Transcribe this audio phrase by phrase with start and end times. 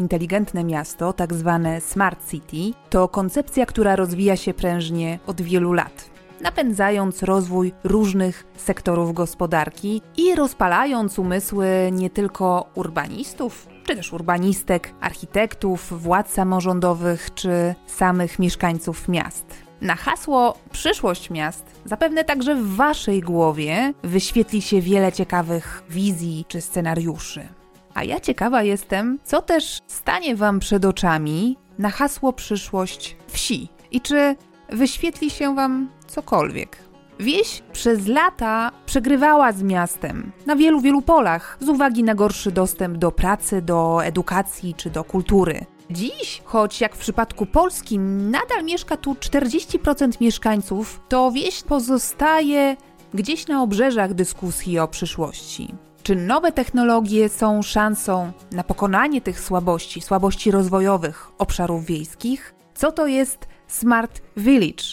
[0.00, 6.10] inteligentne miasto, tak zwane Smart City, to koncepcja, która rozwija się prężnie od wielu lat
[6.40, 16.02] napędzając rozwój różnych sektorów gospodarki i rozpalając umysły nie tylko urbanistów, czy też urbanistek, architektów,
[16.02, 19.46] władz samorządowych, czy samych mieszkańców miast.
[19.80, 26.60] Na hasło przyszłość miast zapewne także w Waszej głowie wyświetli się wiele ciekawych wizji czy
[26.60, 27.59] scenariuszy.
[28.00, 34.00] A ja ciekawa jestem, co też stanie Wam przed oczami na hasło przyszłość wsi i
[34.00, 34.36] czy
[34.68, 36.76] wyświetli się Wam cokolwiek.
[37.18, 42.98] Wieś przez lata przegrywała z miastem na wielu, wielu polach z uwagi na gorszy dostęp
[42.98, 45.64] do pracy, do edukacji czy do kultury.
[45.90, 52.76] Dziś, choć jak w przypadku Polski nadal mieszka tu 40% mieszkańców, to wieś pozostaje
[53.14, 55.74] gdzieś na obrzeżach dyskusji o przyszłości.
[56.02, 62.54] Czy nowe technologie są szansą na pokonanie tych słabości, słabości rozwojowych obszarów wiejskich?
[62.74, 64.84] Co to jest Smart Village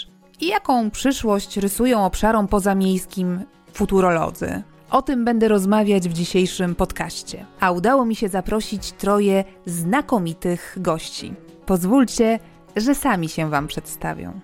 [0.41, 4.63] i jaką przyszłość rysują obszarom pozamiejskim futurolodzy.
[4.91, 11.33] O tym będę rozmawiać w dzisiejszym podcaście, a udało mi się zaprosić troje znakomitych gości.
[11.65, 12.39] Pozwólcie,
[12.75, 14.39] że sami się Wam przedstawią.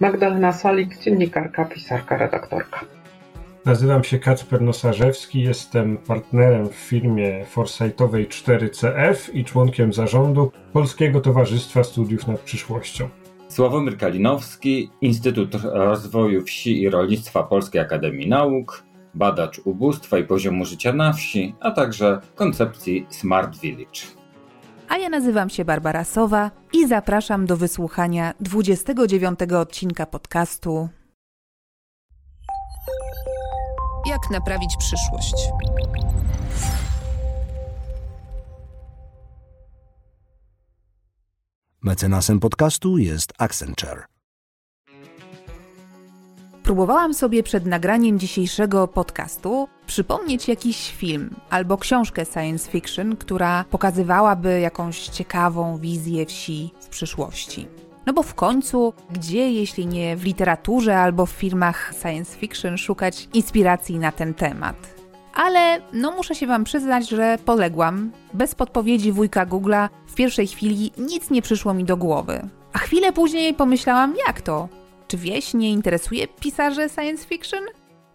[0.00, 2.80] Magdalena Salik, dziennikarka, pisarka, redaktorka.
[3.64, 11.84] Nazywam się Kacper Nosarzewski, jestem partnerem w firmie Foresightowej 4CF i członkiem zarządu Polskiego Towarzystwa
[11.84, 13.08] Studiów nad Przyszłością.
[13.48, 20.92] Sławomir Kalinowski, Instytut Rozwoju Wsi i Rolnictwa Polskiej Akademii Nauk, badacz ubóstwa i poziomu życia
[20.92, 24.00] na wsi, a także koncepcji Smart Village.
[24.88, 30.88] A ja nazywam się Barbara Sowa i zapraszam do wysłuchania 29 odcinka podcastu
[34.14, 35.34] Jak naprawić przyszłość.
[41.82, 44.04] Mecenasem podcastu jest Accenture.
[46.62, 54.60] Próbowałam sobie przed nagraniem dzisiejszego podcastu przypomnieć jakiś film albo książkę science fiction, która pokazywałaby
[54.60, 57.68] jakąś ciekawą wizję wsi w przyszłości.
[58.06, 63.28] No bo w końcu, gdzie jeśli nie w literaturze albo w filmach science fiction szukać
[63.32, 64.94] inspiracji na ten temat?
[65.34, 68.12] ale no muszę się Wam przyznać, że poległam.
[68.34, 72.48] Bez podpowiedzi wujka Google'a w pierwszej chwili nic nie przyszło mi do głowy.
[72.72, 74.68] A chwilę później pomyślałam, jak to?
[75.08, 77.60] Czy wieś nie interesuje pisarzy science fiction?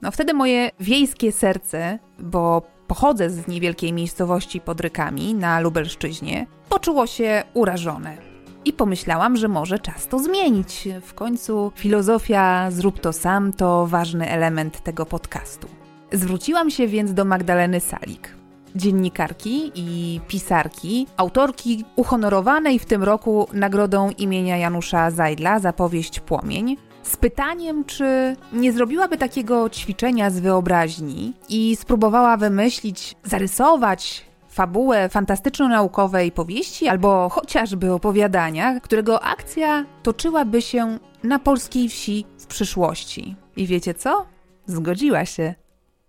[0.02, 7.08] No wtedy moje wiejskie serce, bo pochodzę z niewielkiej miejscowości pod Rykami na Lubelszczyźnie, poczuło
[7.08, 8.29] się urażone.
[8.66, 10.88] I pomyślałam, że może czas to zmienić.
[11.02, 15.68] W końcu filozofia zrób to sam to ważny element tego podcastu.
[16.12, 18.36] Zwróciłam się więc do Magdaleny Salik,
[18.76, 26.78] dziennikarki i pisarki, autorki uhonorowanej w tym roku nagrodą imienia Janusza Zajdla za powieść Płomień,
[27.04, 34.29] z pytaniem, czy nie zrobiłaby takiego ćwiczenia z wyobraźni i spróbowała wymyślić, zarysować
[34.60, 43.36] fabułę fantastyczno-naukowej powieści albo chociażby opowiadania, którego akcja toczyłaby się na polskiej wsi w przyszłości.
[43.56, 44.26] I wiecie co?
[44.66, 45.54] Zgodziła się.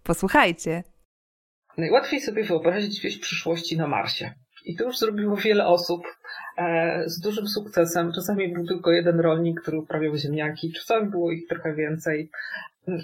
[0.02, 0.82] Posłuchajcie.
[1.78, 4.34] Najłatwiej sobie wyobrazić wieś przyszłości na Marsie.
[4.64, 6.02] I to już zrobiło wiele osób
[6.58, 8.12] e, z dużym sukcesem.
[8.14, 12.30] Czasami był tylko jeden rolnik, który uprawiał ziemniaki, czasami było ich trochę więcej.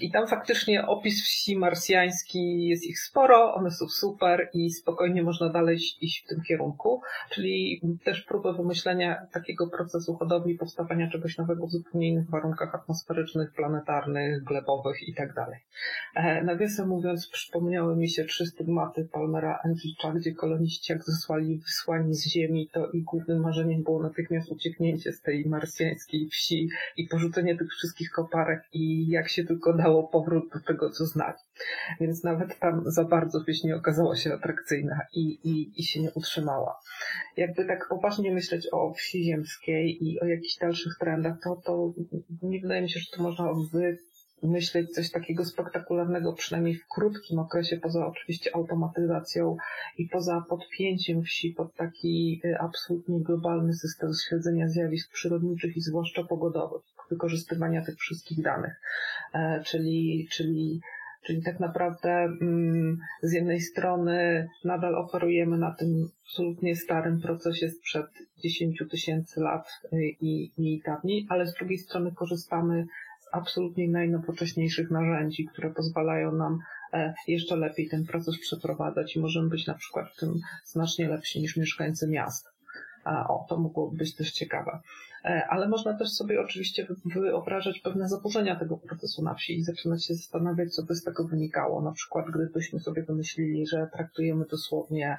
[0.00, 5.48] I tam faktycznie opis wsi marsjański jest ich sporo, one są super i spokojnie można
[5.48, 7.00] dalej iść w tym kierunku.
[7.30, 13.52] Czyli też próbę wymyślenia takiego procesu hodowli, powstawania czegoś nowego w zupełnie innych warunkach atmosferycznych,
[13.52, 15.34] planetarnych, glebowych itd.
[15.34, 15.48] Tak
[16.14, 22.14] e, nawiasem mówiąc, przypomniały mi się trzy stygmaty Palmera Enricha, gdzie koloniści jak zostali wysłani
[22.14, 27.56] z Ziemi, to ich głównym marzeniem było natychmiast ucieknięcie z tej marsjańskiej wsi i porzucenie
[27.56, 31.38] tych wszystkich koparek i jak się tylko dało powrót do tego, co znali.
[32.00, 36.10] Więc nawet tam za bardzo wieś nie okazała się atrakcyjna i, i, i się nie
[36.14, 36.80] utrzymała.
[37.36, 41.92] Jakby tak poważnie myśleć o wsi ziemskiej i o jakichś dalszych trendach, to, to
[42.42, 43.98] nie wydaje mi się, że to można wy,
[44.42, 49.56] myśleć coś takiego spektakularnego, przynajmniej w krótkim okresie, poza oczywiście automatyzacją
[49.98, 56.24] i poza podpięciem wsi pod taki y, absolutnie globalny system śledzenia zjawisk przyrodniczych i zwłaszcza
[56.24, 58.80] pogodowych, wykorzystywania tych wszystkich danych.
[59.34, 60.80] E, czyli, czyli
[61.26, 68.06] Czyli tak naprawdę mm, z jednej strony nadal operujemy na tym absolutnie starym procesie sprzed
[68.38, 72.86] 10 tysięcy lat y, i, i dawniej, ale z drugiej strony korzystamy
[73.32, 76.58] absolutnie najnowocześniejszych narzędzi, które pozwalają nam
[76.92, 81.40] e, jeszcze lepiej ten proces przeprowadzać i możemy być na przykład w tym znacznie lepsi
[81.40, 82.56] niż mieszkańcy miast.
[83.28, 84.80] O, to mogłoby być też ciekawe.
[85.24, 90.06] E, ale można też sobie oczywiście wyobrażać pewne zaburzenia tego procesu na wsi i zaczynać
[90.06, 91.82] się zastanawiać, co by z tego wynikało.
[91.82, 95.16] Na przykład, gdybyśmy sobie wymyślili, że traktujemy dosłownie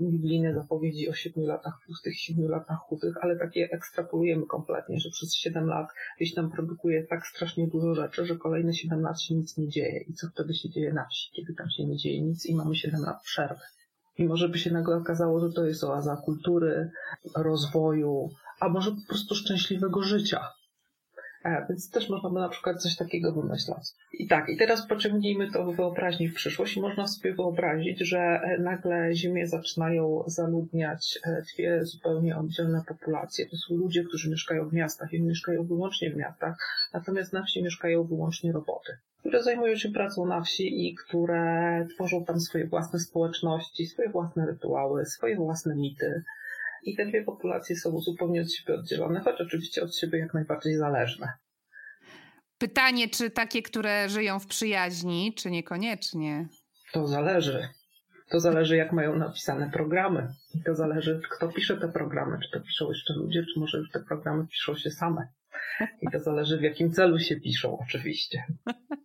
[0.00, 5.34] biblijne zapowiedzi o siedmiu latach pustych, siedmiu latach chudych, ale takie ekstrapolujemy kompletnie, że przez
[5.34, 5.88] siedem lat
[6.20, 10.00] wieś nam produkuje tak strasznie dużo rzeczy, że kolejne siedem lat się nic nie dzieje.
[10.08, 12.76] I co wtedy się dzieje na wsi, kiedy tam się nie dzieje nic i mamy
[12.76, 13.60] siedem lat przerwy?
[14.18, 16.90] I może by się nagle okazało, że to jest oaza kultury,
[17.36, 18.30] rozwoju,
[18.62, 20.48] a może po prostu szczęśliwego życia.
[21.44, 23.82] E, więc też można by na przykład coś takiego wymyślać.
[24.12, 28.58] I tak, i teraz pociągnijmy to w wyobraźni w przyszłość można sobie wyobrazić, że e,
[28.58, 33.46] nagle Ziemię zaczynają zaludniać e, dwie zupełnie oddzielne populacje.
[33.48, 36.56] To są ludzie, którzy mieszkają w miastach i mieszkają wyłącznie w miastach,
[36.94, 38.92] natomiast na wsi mieszkają wyłącznie roboty
[39.22, 44.46] które zajmują się pracą na wsi i które tworzą tam swoje własne społeczności, swoje własne
[44.46, 46.22] rytuały, swoje własne mity.
[46.82, 50.76] I te dwie populacje są zupełnie od siebie oddzielone, choć oczywiście od siebie jak najbardziej
[50.76, 51.32] zależne.
[52.58, 56.48] Pytanie, czy takie, które żyją w przyjaźni, czy niekoniecznie?
[56.92, 57.68] To zależy.
[58.30, 60.28] To zależy, jak mają napisane programy.
[60.54, 62.38] I to zależy, kto pisze te programy.
[62.42, 65.28] Czy to piszą jeszcze ludzie, czy może już te programy piszą się same.
[66.02, 68.44] I to zależy, w jakim celu się piszą, oczywiście.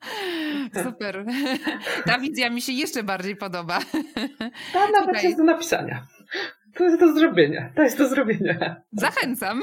[0.84, 1.26] Super.
[2.06, 3.80] Ta wizja mi się jeszcze bardziej podoba.
[4.74, 6.08] Ta nawet jest do napisania.
[6.76, 7.70] To jest do zrobienia.
[7.76, 8.82] To jest do zrobienia.
[8.92, 9.62] Zachęcam.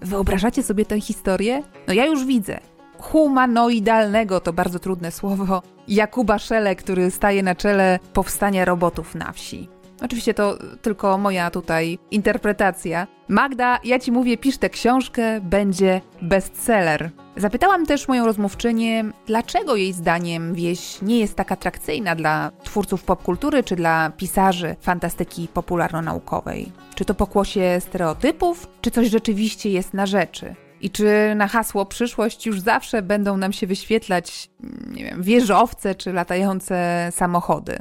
[0.00, 1.62] Wyobrażacie sobie tę historię?
[1.88, 2.60] No ja już widzę.
[2.98, 5.62] Humanoidalnego to bardzo trudne słowo.
[5.88, 9.68] Jakuba Szele, który staje na czele powstania robotów na wsi.
[10.02, 13.06] Oczywiście to tylko moja tutaj interpretacja.
[13.28, 17.10] Magda, ja ci mówię, pisz tę książkę, będzie bestseller.
[17.36, 23.62] Zapytałam też moją rozmówczynię, dlaczego jej zdaniem wieś nie jest tak atrakcyjna dla twórców popkultury
[23.62, 26.72] czy dla pisarzy fantastyki popularno-naukowej.
[26.94, 30.54] Czy to pokłosie stereotypów, czy coś rzeczywiście jest na rzeczy?
[30.80, 34.50] I czy na hasło przyszłość już zawsze będą nam się wyświetlać,
[34.90, 37.78] nie wiem, wieżowce czy latające samochody?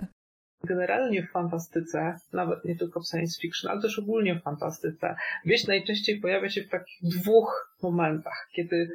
[0.63, 5.15] Generalnie w fantastyce, nawet nie tylko w science fiction, ale też ogólnie w fantastyce,
[5.45, 8.91] wieś najczęściej pojawia się w takich dwóch momentach, kiedy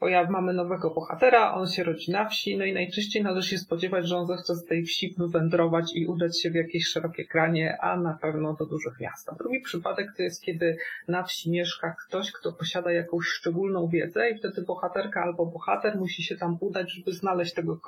[0.00, 4.08] pojaw, mamy nowego bohatera, on się rodzi na wsi, no i najczęściej należy się spodziewać,
[4.08, 7.96] że on zechce z tej wsi wywędrować i udać się w jakieś szerokie kranie, a
[7.96, 9.30] na pewno do dużych miast.
[9.38, 10.76] Drugi przypadek to jest, kiedy
[11.08, 16.22] na wsi mieszka ktoś, kto posiada jakąś szczególną wiedzę i wtedy bohaterka albo bohater musi
[16.22, 17.80] się tam udać, żeby znaleźć tego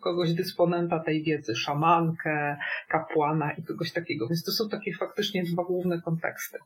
[0.00, 2.56] kogoś dysponenta tej wiedzy, szamankę,
[2.88, 4.28] kapłana i kogoś takiego.
[4.28, 6.58] Więc to są takie faktycznie dwa główne konteksty.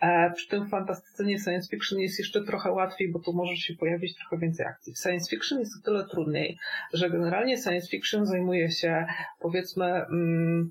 [0.00, 3.74] E, przy tym fantastyce nie science fiction jest jeszcze trochę łatwiej, bo tu może się
[3.74, 4.94] pojawić trochę trochę więcej akcji.
[4.94, 6.58] W science fiction jest o tyle trudniej,
[6.92, 9.06] że generalnie science fiction zajmuje się
[9.40, 10.70] powiedzmy mm,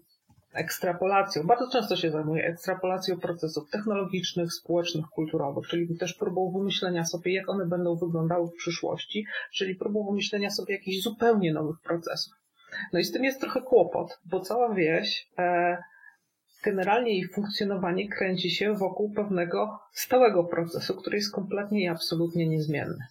[0.53, 7.33] ekstrapolacją, bardzo często się zajmuje ekstrapolacją procesów technologicznych, społecznych, kulturowych, czyli też próbą wymyślenia sobie,
[7.33, 12.33] jak one będą wyglądały w przyszłości, czyli próbą wymyślenia sobie jakichś zupełnie nowych procesów.
[12.93, 15.77] No i z tym jest trochę kłopot, bo cała wieś e,
[16.63, 23.05] generalnie jej funkcjonowanie kręci się wokół pewnego stałego procesu, który jest kompletnie i absolutnie niezmienny.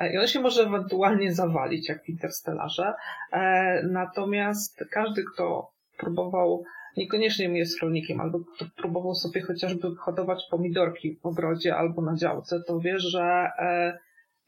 [0.00, 2.94] I on się może ewentualnie zawalić, jak w Interstellarze.
[3.32, 6.64] E, natomiast każdy, kto próbował,
[6.96, 12.62] niekoniecznie jest rolnikiem, albo kto próbował sobie chociażby hodować pomidorki w ogrodzie albo na działce,
[12.66, 13.98] to wie, że e,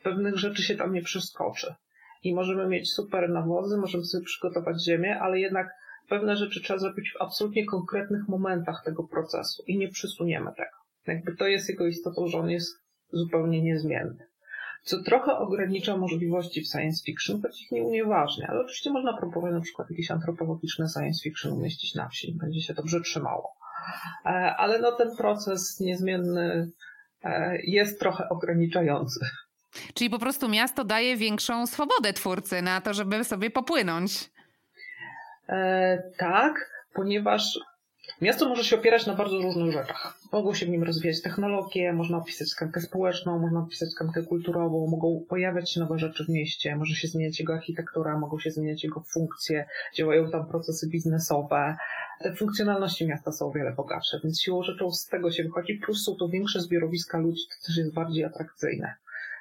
[0.03, 1.75] pewnych rzeczy się tam nie przeskoczy.
[2.23, 5.69] I możemy mieć super nawozy, możemy sobie przygotować ziemię, ale jednak
[6.09, 10.77] pewne rzeczy trzeba zrobić w absolutnie konkretnych momentach tego procesu i nie przysuniemy tego.
[11.07, 12.77] Jakby to jest jego istotą, że on jest
[13.13, 14.30] zupełnie niezmienny
[14.83, 18.47] co trochę ogranicza możliwości w science fiction, choć ich nie unieważnia.
[18.49, 22.75] Ale oczywiście można próbować na przykład jakieś antropologiczne science fiction umieścić na wsi, będzie się
[22.75, 23.57] dobrze trzymało.
[24.27, 26.71] E, ale no ten proces niezmienny
[27.25, 29.21] e, jest trochę ograniczający.
[29.95, 34.31] Czyli po prostu miasto daje większą swobodę twórcy na to, żeby sobie popłynąć.
[35.49, 37.59] E, tak, ponieważ
[38.21, 40.19] Miasto może się opierać na bardzo różnych rzeczach.
[40.33, 45.25] Mogą się w nim rozwijać technologie, można opisać tkankę społeczną, można opisać tkankę kulturową, mogą
[45.29, 49.01] pojawiać się nowe rzeczy w mieście, może się zmieniać jego architektura, mogą się zmieniać jego
[49.01, 51.77] funkcje, działają tam procesy biznesowe.
[52.23, 56.05] Te funkcjonalności miasta są o wiele bogatsze, więc siłą rzeczą z tego się wychodzi, plus
[56.05, 58.95] są to większe zbiorowiska ludzi, to też jest bardziej atrakcyjne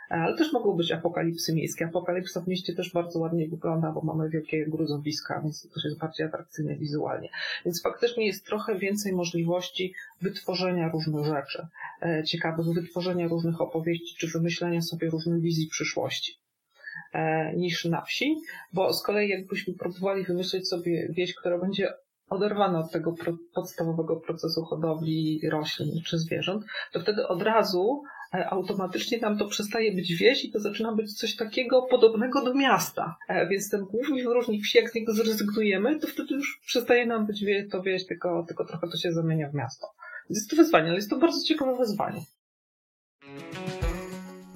[0.10, 1.86] ale też mogą być apokalipsy miejskie.
[1.86, 6.28] Apokalipsa w mieście też bardzo ładnie wygląda, bo mamy wielkie gruzowiska, więc to jest bardziej
[6.28, 7.30] atrakcyjne wizualnie.
[7.66, 11.68] Więc faktycznie jest trochę więcej możliwości wytworzenia różnych rzeczy,
[12.02, 16.40] e, ciekawych, wytworzenia różnych opowieści, czy wymyślenia sobie różnych wizji przyszłości
[17.14, 18.36] e, niż na wsi,
[18.74, 21.94] bo z kolei jakbyśmy próbowali wymyślić sobie wieś, która będzie
[22.30, 23.16] oderwane od tego
[23.54, 30.16] podstawowego procesu hodowli roślin czy zwierząt, to wtedy od razu automatycznie nam to przestaje być
[30.16, 33.16] wieś i to zaczyna być coś takiego podobnego do miasta.
[33.28, 37.26] E, więc ten główny wyróżnik wsi, jak z niego zrezygnujemy, to wtedy już przestaje nam
[37.26, 39.88] być to wieś, tylko, tylko trochę to się zamienia w miasto.
[40.30, 42.22] Jest to wyzwanie, ale jest to bardzo ciekawe wyzwanie.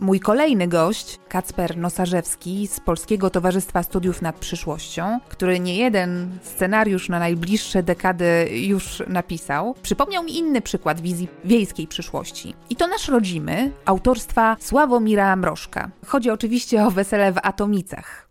[0.04, 7.10] Mój kolejny gość, Kacper Nosarzewski z Polskiego Towarzystwa Studiów nad Przyszłością, który nie jeden scenariusz
[7.10, 12.56] na najbliższe dekady już napisał, przypomniał mi inny przykład wizji wiejskiej przyszłości.
[12.70, 15.92] I to nasz rodzimy, autorstwa Sławomira Mrożka.
[16.06, 18.30] Chodzi oczywiście o wesele w Atomicach.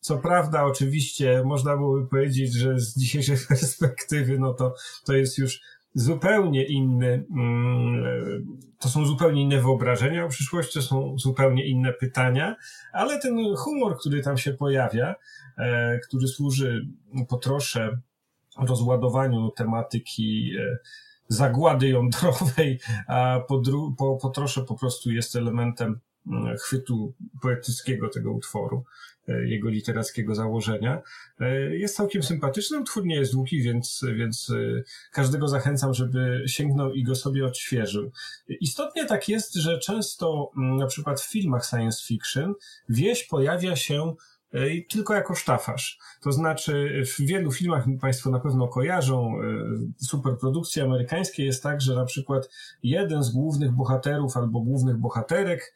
[0.00, 4.74] Co prawda, oczywiście, można byłoby powiedzieć, że z dzisiejszej perspektywy, no to,
[5.04, 5.60] to jest już
[5.96, 12.56] zupełnie inny, mm, to są zupełnie inne wyobrażenia o przyszłości, to są zupełnie inne pytania,
[12.92, 15.14] ale ten humor, który tam się pojawia,
[15.58, 16.88] e, który służy
[17.28, 17.98] po trosze
[18.58, 20.78] rozładowaniu tematyki e,
[21.28, 23.62] zagłady jądrowej, a po,
[23.98, 28.84] po, po trosze po prostu jest elementem mm, chwytu poetyckiego tego utworu.
[29.28, 31.02] E, jego literackiego założenia.
[31.40, 36.92] E, jest całkiem sympatyczny, utwór nie jest długi, więc, więc e, każdego zachęcam, żeby sięgnął
[36.92, 38.10] i go sobie odświeżył.
[38.48, 42.54] Istotnie tak jest, że często mm, na przykład w filmach science fiction
[42.88, 44.14] wieś pojawia się
[44.88, 45.98] tylko jako sztafasz.
[46.22, 49.32] To znaczy, w wielu filmach Państwo na pewno kojarzą,
[49.96, 52.50] superprodukcje amerykańskie jest tak, że na przykład
[52.82, 55.74] jeden z głównych bohaterów albo głównych bohaterek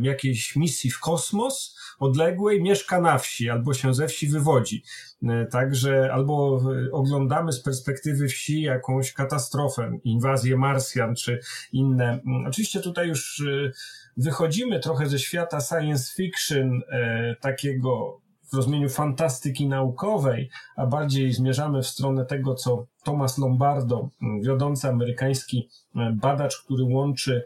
[0.00, 4.82] jakiejś misji w kosmos odległej mieszka na wsi albo się ze wsi wywodzi.
[5.22, 6.60] E, także albo
[6.92, 11.40] oglądamy z perspektywy wsi jakąś katastrofę, inwazję Marsjan czy
[11.72, 12.20] inne.
[12.26, 13.72] Mm, oczywiście tutaj już e,
[14.18, 18.20] wychodzimy trochę ze świata science fiction, e, takiego
[18.52, 24.08] w rozumieniu fantastyki naukowej, a bardziej zmierzamy w stronę tego, co Thomas Lombardo,
[24.42, 25.68] wiodący amerykański
[26.12, 27.44] badacz, który łączy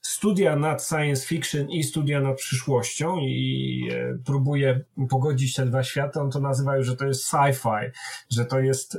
[0.00, 6.20] studia nad science fiction i studia nad przyszłością i e, próbuje pogodzić te dwa światy.
[6.20, 7.90] On to nazywa już, że to jest sci-fi,
[8.30, 8.98] że to jest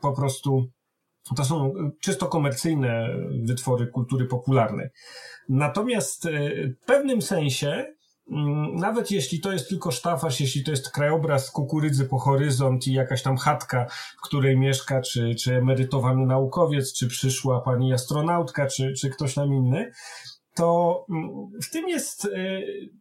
[0.00, 0.68] po prostu,
[1.36, 3.08] to są czysto komercyjne
[3.42, 4.88] wytwory kultury popularnej.
[5.48, 6.30] Natomiast e,
[6.68, 7.86] w pewnym sensie
[8.30, 12.92] mm, nawet jeśli to jest tylko sztafasz, jeśli to jest krajobraz kukurydzy po horyzont i
[12.92, 13.86] jakaś tam chatka,
[14.18, 19.54] w której mieszka, czy, czy emerytowany naukowiec, czy przyszła pani astronautka, czy, czy ktoś tam
[19.54, 19.92] inny,
[20.54, 21.30] to mm,
[21.62, 22.28] w tym jest e,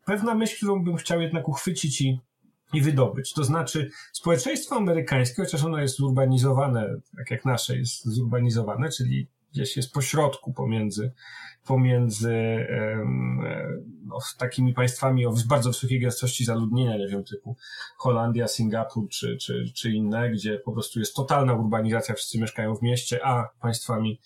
[0.05, 2.19] pewna myśl, którą bym chciał jednak uchwycić i,
[2.73, 3.33] i wydobyć.
[3.33, 9.77] To znaczy, społeczeństwo amerykańskie, chociaż ono jest zurbanizowane, tak jak nasze jest zurbanizowane, czyli gdzieś
[9.77, 11.11] jest pośrodku pomiędzy,
[11.65, 12.67] pomiędzy
[14.05, 17.55] no, takimi państwami o bardzo wysokiej gęstości zaludnienia, nie wiem, typu
[17.97, 22.81] Holandia, Singapur czy, czy, czy inne, gdzie po prostu jest totalna urbanizacja, wszyscy mieszkają w
[22.81, 24.19] mieście, a państwami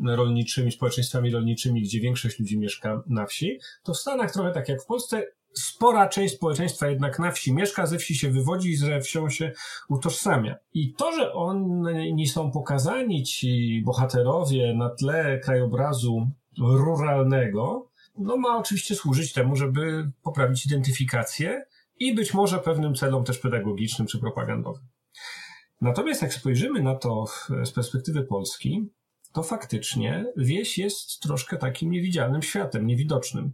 [0.00, 4.82] rolniczymi, społeczeństwami rolniczymi, gdzie większość ludzi mieszka na wsi, to w Stanach trochę tak jak
[4.82, 9.00] w Polsce, spora część społeczeństwa jednak na wsi mieszka, ze wsi się wywodzi i ze
[9.00, 9.52] wsią się
[9.88, 10.56] utożsamia.
[10.74, 18.94] I to, że oni są pokazani, ci bohaterowie, na tle krajobrazu ruralnego, no ma oczywiście
[18.94, 21.64] służyć temu, żeby poprawić identyfikację
[21.98, 24.82] i być może pewnym celom też pedagogicznym czy propagandowym.
[25.80, 27.24] Natomiast jak spojrzymy na to
[27.64, 28.90] z perspektywy Polski,
[29.32, 33.52] to faktycznie wieś jest troszkę takim niewidzialnym światem, niewidocznym.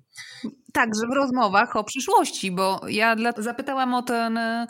[0.73, 4.67] Także w rozmowach o przyszłości, bo ja dla, zapytałam o ten e,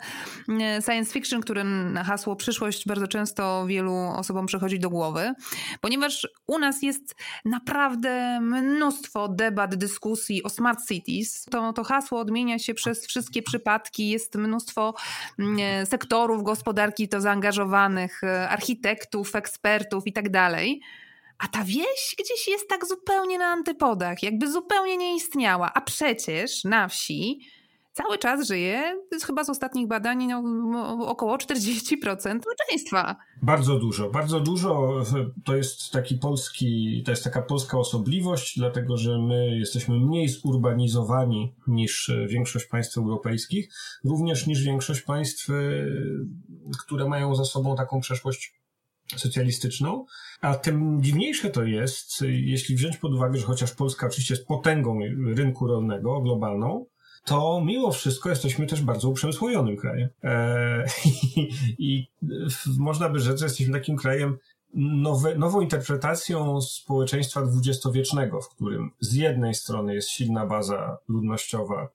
[0.85, 5.33] science fiction, który na hasło przyszłość bardzo często wielu osobom przychodzi do głowy,
[5.81, 11.45] ponieważ u nas jest naprawdę mnóstwo debat, dyskusji o smart cities.
[11.51, 14.93] To, to hasło odmienia się przez wszystkie przypadki, jest mnóstwo
[15.59, 20.81] e, sektorów gospodarki to zaangażowanych, e, architektów, ekspertów i tak dalej.
[21.39, 25.71] A ta wieś gdzieś jest tak zupełnie na antypodach, jakby zupełnie nie istniała.
[25.73, 27.39] A przecież na wsi
[27.93, 33.15] cały czas żyje, chyba z ostatnich badań, no, około 40% społeczeństwa.
[33.41, 35.01] Bardzo dużo, bardzo dużo.
[35.45, 41.55] To jest taki polski, to jest taka polska osobliwość, dlatego że my jesteśmy mniej zurbanizowani
[41.67, 43.69] niż większość państw europejskich,
[44.05, 45.47] również niż większość państw,
[46.85, 48.58] które mają za sobą taką przeszłość
[49.17, 50.05] socjalistyczną,
[50.41, 54.99] a tym dziwniejsze to jest, jeśli wziąć pod uwagę, że chociaż Polska oczywiście jest potęgą
[55.35, 56.85] rynku rolnego globalną,
[57.25, 60.09] to mimo wszystko jesteśmy też bardzo uprzemysłowionym krajem.
[60.23, 60.85] Eee,
[61.39, 61.49] i,
[61.79, 62.07] I
[62.79, 64.37] można by rzec, że jesteśmy takim krajem
[64.73, 71.89] nowe, nową interpretacją społeczeństwa dwudziestowiecznego, w którym z jednej strony jest silna baza ludnościowa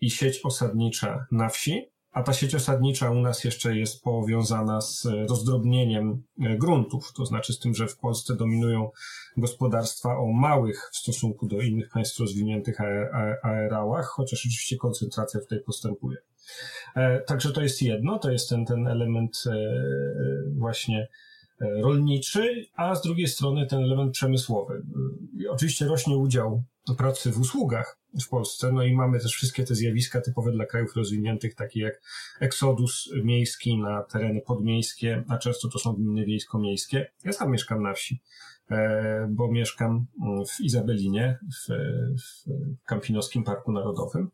[0.00, 5.06] i sieć osadnicza na wsi, a ta sieć osadnicza u nas jeszcze jest powiązana z
[5.28, 8.90] rozdrobnieniem gruntów, to znaczy z tym, że w Polsce dominują
[9.36, 12.80] gospodarstwa o małych w stosunku do innych państw rozwiniętych
[13.42, 16.16] aerałach, chociaż oczywiście koncentracja tutaj postępuje.
[17.26, 19.44] Także to jest jedno, to jest ten, ten element
[20.56, 21.08] właśnie
[21.60, 24.82] rolniczy, a z drugiej strony ten element przemysłowy.
[25.50, 26.62] Oczywiście rośnie udział
[26.98, 30.96] pracy w usługach w Polsce, no i mamy też wszystkie te zjawiska typowe dla krajów
[30.96, 32.02] rozwiniętych, takie jak
[32.40, 37.10] eksodus miejski na tereny podmiejskie, a często to są gminy wiejsko-miejskie.
[37.24, 38.20] Ja sam mieszkam na wsi,
[38.70, 40.06] e, bo mieszkam
[40.48, 41.72] w Izabelinie, w,
[42.22, 44.30] w Parku Narodowym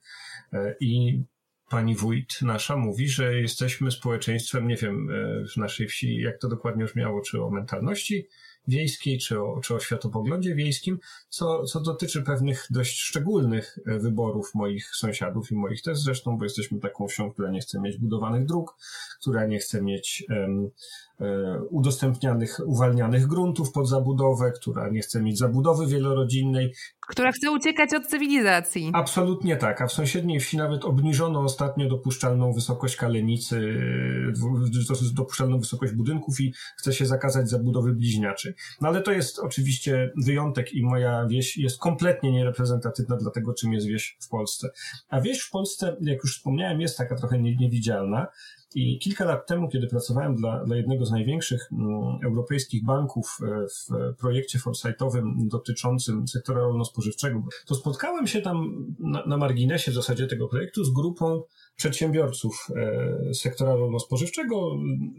[0.53, 1.23] e, i
[1.71, 6.49] pani wójt nasza mówi, że jesteśmy społeczeństwem, nie wiem, e, w naszej wsi, jak to
[6.49, 8.29] dokładnie już miało, czy o mentalności
[8.69, 14.55] wiejskiej, czy o, czy o światopoglądzie wiejskim, co, co dotyczy pewnych dość szczególnych e, wyborów
[14.55, 18.47] moich sąsiadów i moich też zresztą, bo jesteśmy taką wsią, która nie chce mieć budowanych
[18.47, 18.77] dróg,
[19.21, 20.71] która nie chce mieć um,
[21.71, 26.75] udostępnianych, uwalnianych gruntów pod zabudowę, która nie chce mieć zabudowy wielorodzinnej.
[27.09, 28.91] Która chce uciekać od cywilizacji.
[28.95, 33.81] Absolutnie tak, a w sąsiedniej wsi nawet obniżono ostatnio dopuszczalną wysokość kalenicy,
[35.13, 38.55] dopuszczalną wysokość budynków i chce się zakazać zabudowy bliźniaczy.
[38.81, 43.73] No ale to jest oczywiście wyjątek i moja wieś jest kompletnie niereprezentatywna dla tego, czym
[43.73, 44.71] jest wieś w Polsce.
[45.09, 48.27] A wieś w Polsce, jak już wspomniałem, jest taka trochę niewidzialna.
[48.77, 53.67] I kilka lat temu, kiedy pracowałem dla, dla jednego z największych mm, europejskich banków e,
[53.69, 60.27] w projekcie foresightowym dotyczącym sektora rolno-spożywczego, to spotkałem się tam na, na marginesie w zasadzie
[60.27, 61.43] tego projektu z grupą
[61.77, 64.71] przedsiębiorców e, sektora rolno-spożywczego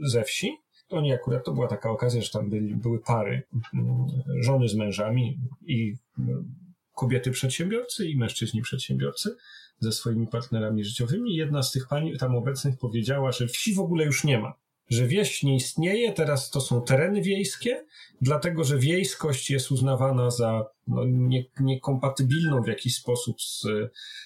[0.07, 0.57] ze wsi.
[0.89, 4.05] Oni akurat, to była taka okazja, że tam byli, były pary, mm,
[4.43, 6.55] żony z mężami i mm,
[6.95, 9.35] kobiety przedsiębiorcy i mężczyźni przedsiębiorcy
[9.79, 11.35] ze swoimi partnerami życiowymi.
[11.35, 14.53] Jedna z tych pani tam obecnych powiedziała, że wsi w ogóle już nie ma.
[14.89, 17.85] Że wieś nie istnieje, teraz to są tereny wiejskie,
[18.21, 23.67] dlatego że wiejskość jest uznawana za no, nie, niekompatybilną w jakiś sposób z,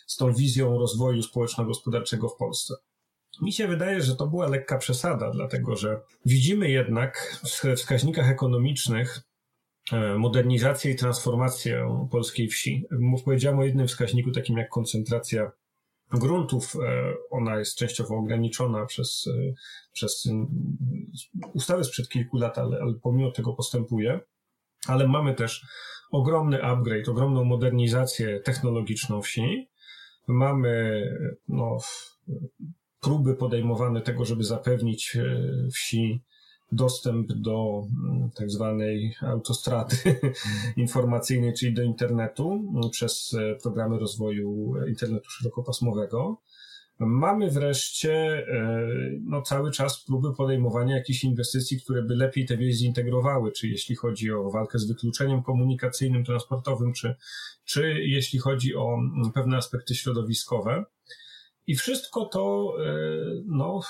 [0.07, 2.73] z tą wizją rozwoju społeczno-gospodarczego w Polsce.
[3.41, 9.21] Mi się wydaje, że to była lekka przesada, dlatego że widzimy jednak w wskaźnikach ekonomicznych
[10.17, 12.85] modernizację i transformację polskiej wsi.
[13.25, 15.51] Powiedziałem o jednym wskaźniku, takim jak koncentracja
[16.19, 16.75] gruntów.
[16.75, 19.53] E, ona jest częściowo ograniczona przez, e,
[19.91, 20.29] przez
[21.53, 24.19] ustawy sprzed kilku lat, ale, ale pomimo tego postępuje.
[24.87, 25.65] Ale mamy też
[26.11, 29.69] ogromny upgrade, ogromną modernizację technologiczną wsi.
[30.27, 31.03] Mamy
[31.47, 31.77] no,
[32.99, 35.17] próby podejmowane tego, żeby zapewnić
[35.73, 36.23] wsi
[36.71, 39.95] dostęp do mm, tak zwanej autostrady
[40.77, 46.41] informacyjnej, czyli do internetu mm, przez e, programy rozwoju internetu szerokopasmowego.
[46.99, 48.13] Mamy wreszcie
[48.47, 48.87] e,
[49.21, 53.95] no, cały czas próby podejmowania jakichś inwestycji, które by lepiej te wieś zintegrowały, czy jeśli
[53.95, 57.15] chodzi o walkę z wykluczeniem komunikacyjnym, transportowym, czy,
[57.65, 60.85] czy jeśli chodzi o mm, pewne aspekty środowiskowe.
[61.67, 62.91] I wszystko to e,
[63.45, 63.81] no,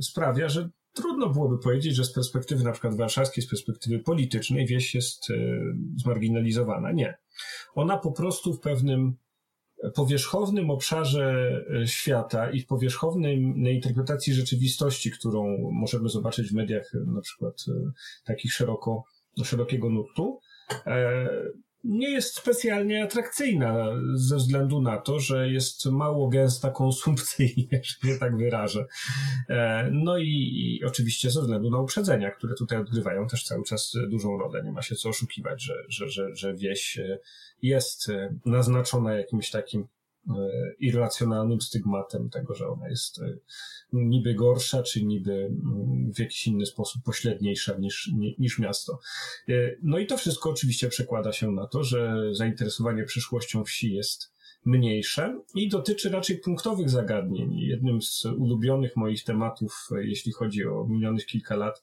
[0.00, 4.94] sprawia, że trudno byłoby powiedzieć, że z perspektywy na przykład warszawskiej, z perspektywy politycznej wieś
[4.94, 5.34] jest e,
[5.96, 6.92] zmarginalizowana.
[6.92, 7.18] Nie.
[7.74, 9.16] Ona po prostu w pewnym
[9.94, 11.50] powierzchownym obszarze
[11.82, 13.38] e, świata i w powierzchownej
[13.74, 17.90] interpretacji rzeczywistości, którą możemy zobaczyć w mediach na przykład e,
[18.24, 19.04] takich szeroko,
[19.44, 20.40] szerokiego nurtu,
[21.86, 28.18] nie jest specjalnie atrakcyjna ze względu na to, że jest mało gęsta konsumpcyjnie, że się
[28.18, 28.86] tak wyrażę.
[29.48, 33.92] E, no i, i, oczywiście ze względu na uprzedzenia, które tutaj odgrywają też cały czas
[34.08, 34.62] dużą rolę.
[34.64, 37.00] Nie ma się co oszukiwać, że, że, że, że wieś
[37.62, 38.06] jest
[38.46, 39.86] naznaczona jakimś takim e,
[40.78, 43.36] irracjonalnym stygmatem tego, że ona jest e,
[43.92, 48.98] niby gorsza, czy niby mm, w jakiś inny sposób pośredniejsza niż, niż miasto.
[49.48, 54.35] E, no i to wszystko oczywiście przekłada się na to, że zainteresowanie przyszłością wsi jest
[54.66, 57.58] mniejsze i dotyczy raczej punktowych zagadnień.
[57.58, 61.82] Jednym z ulubionych moich tematów, jeśli chodzi o minionych kilka lat,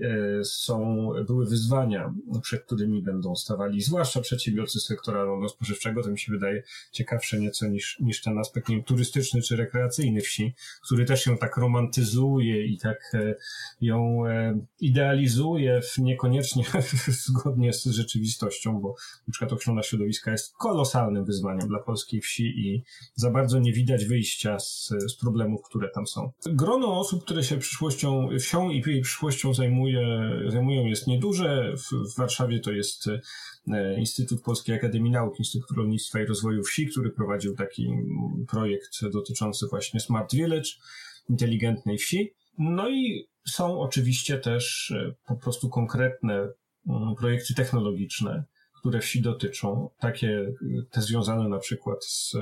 [0.00, 6.02] E, są, były wyzwania, przed którymi będą stawali, zwłaszcza przedsiębiorcy sektora rolno-spożywczego.
[6.02, 6.62] To mi się wydaje
[6.92, 11.38] ciekawsze nieco niż, niż ten aspekt nie wiem, turystyczny czy rekreacyjny wsi, który też ją
[11.38, 13.34] tak romantyzuje i tak e,
[13.80, 16.64] ją e, idealizuje w niekoniecznie
[17.26, 18.94] zgodnie z rzeczywistością, bo
[19.28, 21.78] na przykład ochrona środowiska jest kolosalnym wyzwaniem dla
[22.20, 22.82] wsi i
[23.14, 26.30] za bardzo nie widać wyjścia z, z problemów, które tam są.
[26.46, 31.74] Grono osób, które się przyszłością, wsią i jej przyszłością zajmuje, zajmują jest nieduże.
[31.76, 33.08] W, w Warszawie to jest
[33.68, 37.88] e, Instytut Polskiej Akademii Nauk, Instytut Rolnictwa i Rozwoju Wsi, który prowadził taki
[38.48, 40.70] projekt dotyczący właśnie Smart Village.
[41.28, 42.34] inteligentnej wsi.
[42.58, 44.94] No i są oczywiście też
[45.26, 46.34] po prostu konkretne
[46.88, 48.44] mm, projekty technologiczne,
[48.80, 50.52] które wsi dotyczą, takie
[50.90, 52.36] te związane na przykład z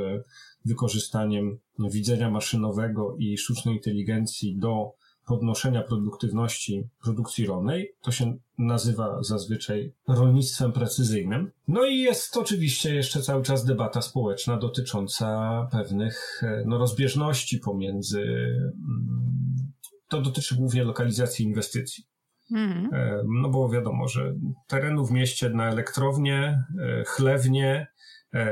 [0.65, 4.93] wykorzystaniem widzenia maszynowego i sztucznej inteligencji do
[5.27, 7.93] podnoszenia produktywności produkcji rolnej.
[8.03, 11.51] To się nazywa zazwyczaj rolnictwem precyzyjnym.
[11.69, 18.21] No i jest oczywiście jeszcze cały czas debata społeczna dotycząca pewnych no, rozbieżności pomiędzy.
[18.21, 19.73] Mm,
[20.09, 22.05] to dotyczy głównie lokalizacji inwestycji.
[22.53, 22.95] Mhm.
[22.95, 24.35] E, no bo wiadomo, że
[24.67, 27.87] terenu w mieście na elektrownię, e, chlewnie,
[28.35, 28.47] e,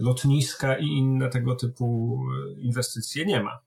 [0.00, 2.18] lotniska i inne tego typu
[2.58, 3.60] inwestycje nie ma.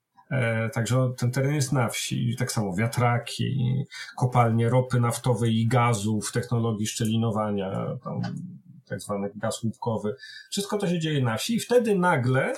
[0.74, 2.36] Także ten teren jest na wsi.
[2.38, 3.86] Tak samo wiatraki,
[4.18, 8.22] kopalnie ropy naftowej i gazów, technologii szczelinowania, tam
[8.86, 10.16] tak zwany gaz łupkowy.
[10.52, 12.54] Wszystko to się dzieje na wsi i wtedy nagle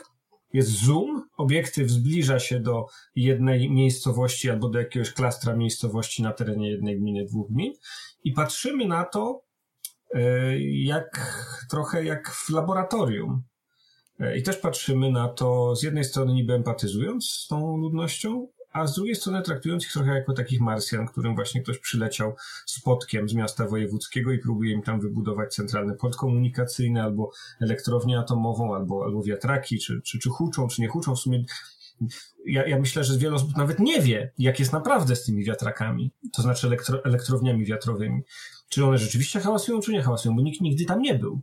[0.57, 6.69] jest zoom, obiektyw zbliża się do jednej miejscowości albo do jakiegoś klastra miejscowości na terenie
[6.69, 7.73] jednej gminy, dwóch gmin
[8.23, 9.41] i patrzymy na to
[10.13, 11.37] e, jak
[11.69, 13.43] trochę jak w laboratorium.
[14.19, 18.87] E, I też patrzymy na to z jednej strony niby empatyzując z tą ludnością, a
[18.87, 22.35] z drugiej strony traktując ich trochę jako takich Marsjan, którym właśnie ktoś przyleciał
[22.65, 28.75] spotkiem z miasta wojewódzkiego i próbuje im tam wybudować centralny port komunikacyjny, albo elektrownię atomową,
[28.75, 31.15] albo, albo wiatraki, czy, czy, czy huczą, czy nie huczą.
[31.15, 31.43] W sumie
[32.45, 36.11] ja, ja myślę, że wiele osób nawet nie wie, jak jest naprawdę z tymi wiatrakami,
[36.33, 38.21] to znaczy elektro, elektrowniami wiatrowymi.
[38.69, 41.41] Czy one rzeczywiście hałasują, czy nie hałasują, bo nikt nigdy tam nie był.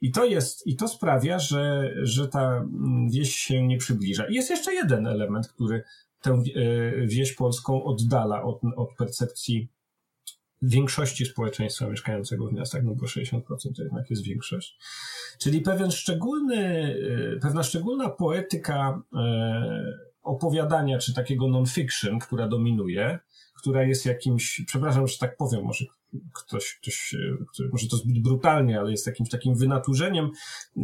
[0.00, 2.64] I to jest, i to sprawia, że, że ta
[3.10, 4.26] wieś się nie przybliża.
[4.26, 5.84] I jest jeszcze jeden element, który
[6.24, 9.68] tę e, wieś polską oddala od, od percepcji
[10.62, 13.40] większości społeczeństwa mieszkającego w miastach, no bo 60%
[13.76, 14.78] to jednak jest większość.
[15.38, 16.56] Czyli pewien szczególny,
[17.36, 23.18] e, pewna szczególna poetyka e, opowiadania, czy takiego non-fiction, która dominuje,
[23.58, 25.84] która jest jakimś, przepraszam, że tak powiem, może
[26.32, 27.16] ktoś, ktoś,
[27.52, 30.30] ktoś może to zbyt brutalnie, ale jest jakimś takim wynaturzeniem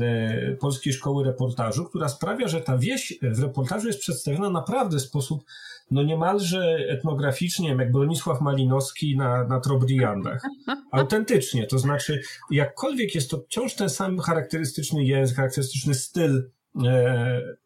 [0.01, 5.03] e, polskiej szkoły reportażu, która sprawia, że ta wieś w reportażu jest przedstawiona naprawdę w
[5.03, 5.45] sposób
[5.91, 10.43] no niemalże etnograficznie, jak Bronisław Malinowski na, na Trobriandach.
[10.93, 16.60] Autentycznie, to znaczy jakkolwiek jest to wciąż ten sam charakterystyczny język, charakterystyczny styl E,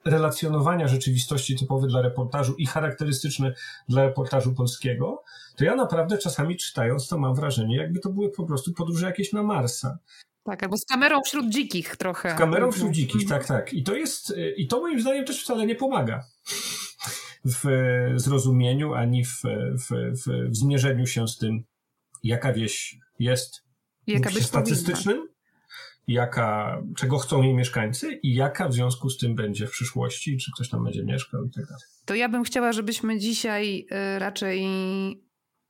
[0.04, 3.54] relacjonowania rzeczywistości typowy dla reportażu i charakterystyczny
[3.88, 5.22] dla reportażu polskiego,
[5.56, 9.32] to ja naprawdę czasami czytając to mam wrażenie, jakby to były po prostu podróże jakieś
[9.32, 9.98] na Marsa.
[10.44, 12.34] Tak, albo z kamerą wśród dzikich trochę.
[12.34, 13.40] Z kamerą wśród dzikich, mhm.
[13.40, 13.72] tak, tak.
[13.72, 16.24] I to jest, e, i to moim zdaniem też wcale nie pomaga
[17.44, 17.64] w
[18.16, 21.64] zrozumieniu, ani w, w, w, w zmierzeniu się z tym,
[22.22, 23.64] jaka wieś jest
[24.06, 25.23] jaka w statystycznym,
[26.08, 30.50] jaka, czego chcą jej mieszkańcy i jaka w związku z tym będzie w przyszłości, czy
[30.54, 31.84] ktoś tam będzie mieszkał i tak dalej.
[32.04, 33.86] To ja bym chciała, żebyśmy dzisiaj
[34.16, 34.66] y, raczej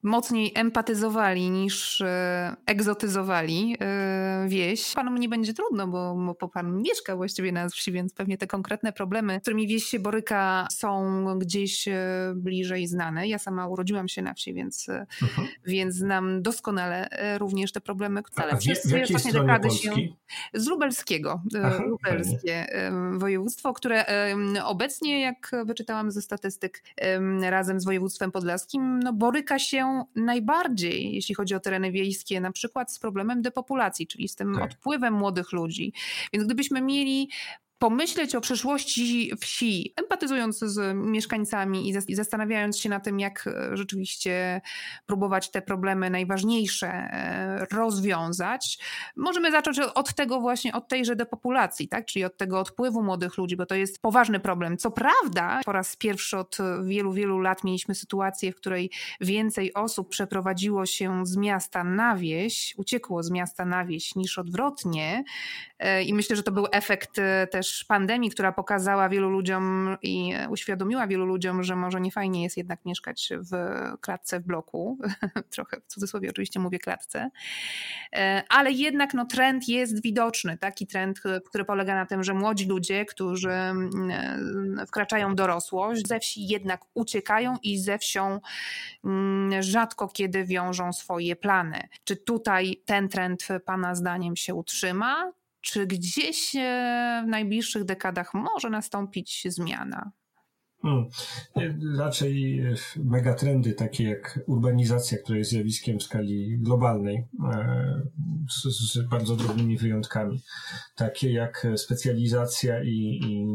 [0.05, 4.95] mocniej empatyzowali niż e, egzotyzowali e, wieś.
[4.95, 8.93] Panu nie będzie trudno, bo, bo pan mieszka właściwie na wsi, więc pewnie te konkretne
[8.93, 13.29] problemy, z którymi wieś się boryka, są gdzieś e, bliżej znane.
[13.29, 14.89] Ja sama urodziłam się na wsi, więc,
[15.23, 15.49] mhm.
[15.67, 19.89] więc znam doskonale również te problemy, które A, przez ostatnie dekady Polski?
[19.89, 20.09] się
[20.55, 23.19] z lubelskiego, Aha, lubelskie fajnie.
[23.19, 24.05] województwo, które
[24.65, 26.83] obecnie, jak wyczytałam ze statystyk,
[27.43, 32.93] razem z województwem podlaskim, no, boryka się najbardziej, jeśli chodzi o tereny wiejskie, na przykład
[32.93, 34.65] z problemem depopulacji, czyli z tym tak.
[34.65, 35.93] odpływem młodych ludzi.
[36.33, 37.29] Więc gdybyśmy mieli
[37.79, 44.61] pomyśleć o przyszłości wsi, empatyzując z mieszkańcami i zastanawiając się na tym, jak e, rzeczywiście
[45.07, 48.79] próbować te problemy najważniejsze e, rozwiązać,
[49.17, 52.07] możemy zacząć od tego właśnie, od tejże depopulacji, tak?
[52.07, 54.77] czyli od tego odpływu młodych ludzi, bo to jest poważny problem.
[54.77, 60.09] Co prawda, po raz pierwszy od wielu, wielu lat mieliśmy sytuację, w której więcej osób
[60.09, 65.25] przeprowadziło się z miasta na wieś, uciekło z miasta na wieś niż odwrotnie
[65.79, 71.07] e, i myślę, że to był efekt też pandemii, która pokazała wielu ludziom i uświadomiła
[71.07, 73.57] wielu ludziom, że może nie fajnie jest jednak mieszkać w
[74.01, 74.99] klatce w bloku.
[75.55, 77.31] Trochę w cudzysłowie oczywiście mówię klatce.
[78.13, 80.59] E, ale jednak no, trend jest widoczny.
[80.59, 86.21] Taki trend, który polega na tym, że młodzi ludzie, którzy mm, wkraczają w dorosłość, ze
[86.21, 88.41] wsi jednak uciekają i ze wsią
[89.05, 91.89] mm, rzadko kiedy wiążą swoje plany.
[92.05, 95.33] Czy tutaj ten trend Pana zdaniem się utrzyma?
[95.65, 100.13] Czy gdzieś e, w najbliższych dekadach może nastąpić zmiana?
[100.83, 101.05] Hmm.
[101.99, 107.17] Raczej e, megatrendy takie jak urbanizacja, która jest zjawiskiem w skali globalnej,
[107.53, 108.03] e,
[108.51, 110.43] z, z bardzo drobnymi wyjątkami,
[110.97, 113.47] takie jak specjalizacja i, i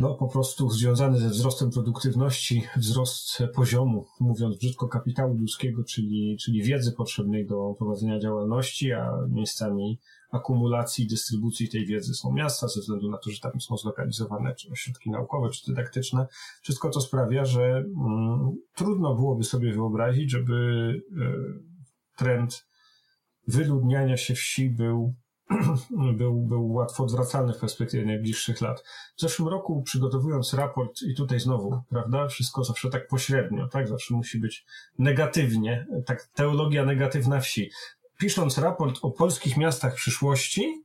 [0.00, 6.62] no po prostu związany ze wzrostem produktywności, wzrost poziomu, mówiąc brzydko, kapitału ludzkiego, czyli, czyli
[6.62, 9.98] wiedzy potrzebnej do prowadzenia działalności, a miejscami
[10.32, 14.54] akumulacji i dystrybucji tej wiedzy są miasta, ze względu na to, że tam są zlokalizowane
[14.54, 16.26] czy ośrodki naukowe, czy dydaktyczne.
[16.62, 22.66] Wszystko to sprawia, że mm, trudno byłoby sobie wyobrazić, żeby y, trend
[23.48, 25.14] wyludniania się wsi był
[26.18, 28.84] był, był łatwo odwracalny w perspektywie najbliższych lat.
[29.16, 34.14] W zeszłym roku przygotowując raport i tutaj znowu, prawda, wszystko zawsze tak pośrednio, tak, zawsze
[34.14, 34.64] musi być
[34.98, 37.70] negatywnie, tak teologia negatywna wsi.
[38.22, 40.84] Pisząc raport o polskich miastach przyszłości,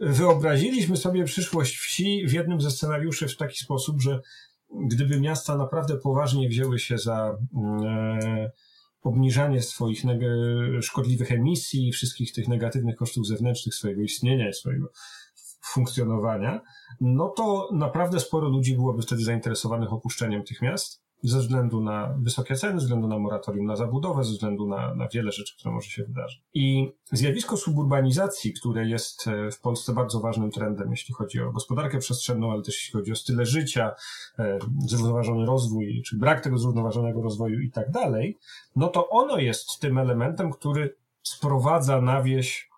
[0.00, 4.20] wyobraziliśmy sobie przyszłość wsi w jednym ze scenariuszy w taki sposób, że
[4.86, 7.38] gdyby miasta naprawdę poważnie wzięły się za
[7.84, 8.50] e,
[9.02, 10.02] obniżanie swoich
[10.80, 14.86] szkodliwych emisji, wszystkich tych negatywnych kosztów zewnętrznych swojego istnienia i swojego
[15.64, 16.60] funkcjonowania,
[17.00, 22.54] no to naprawdę sporo ludzi byłoby wtedy zainteresowanych opuszczeniem tych miast ze względu na wysokie
[22.54, 25.90] ceny, ze względu na moratorium na zabudowę, ze względu na, na wiele rzeczy, które może
[25.90, 26.42] się wydarzyć.
[26.54, 31.98] I zjawisko suburbanizacji, które jest e, w Polsce bardzo ważnym trendem, jeśli chodzi o gospodarkę
[31.98, 33.90] przestrzenną, ale też jeśli chodzi o style życia,
[34.38, 38.38] e, zrównoważony rozwój, czy brak tego zrównoważonego rozwoju i tak dalej,
[38.76, 42.70] no to ono jest tym elementem, który sprowadza na wieś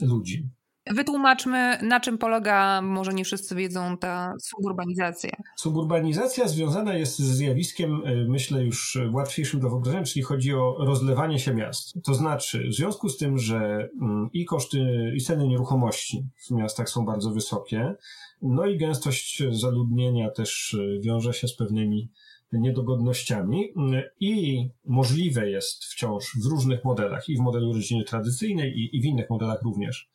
[0.00, 0.48] ludzi.
[0.94, 5.30] Wytłumaczmy, na czym polega, może nie wszyscy wiedzą, ta suburbanizacja.
[5.56, 11.38] Suburbanizacja związana jest z zjawiskiem, e, myślę, już łatwiejszym do wyobrażenia, czyli chodzi o rozlewanie
[11.38, 11.94] się miast.
[12.04, 16.88] To znaczy, w związku z tym, że mm, i koszty, i ceny nieruchomości w miastach
[16.88, 17.94] są bardzo wysokie,
[18.42, 22.10] no i gęstość zaludnienia też e, wiąże się z pewnymi
[22.52, 28.96] niedogodnościami mm, i możliwe jest wciąż w różnych modelach, i w modelu rodziny tradycyjnej, i,
[28.96, 30.10] i w innych modelach również,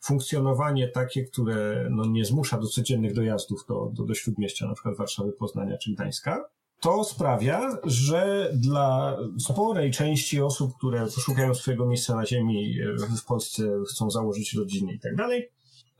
[0.00, 4.96] funkcjonowanie takie, które no, nie zmusza do codziennych dojazdów do, do, do śródmieścia, na przykład
[4.96, 6.44] Warszawy, Poznania czy Gdańska,
[6.80, 12.78] to sprawia, że dla sporej części osób, które poszukają swojego miejsca na ziemi
[13.22, 15.50] w Polsce, chcą założyć rodziny i tak dalej,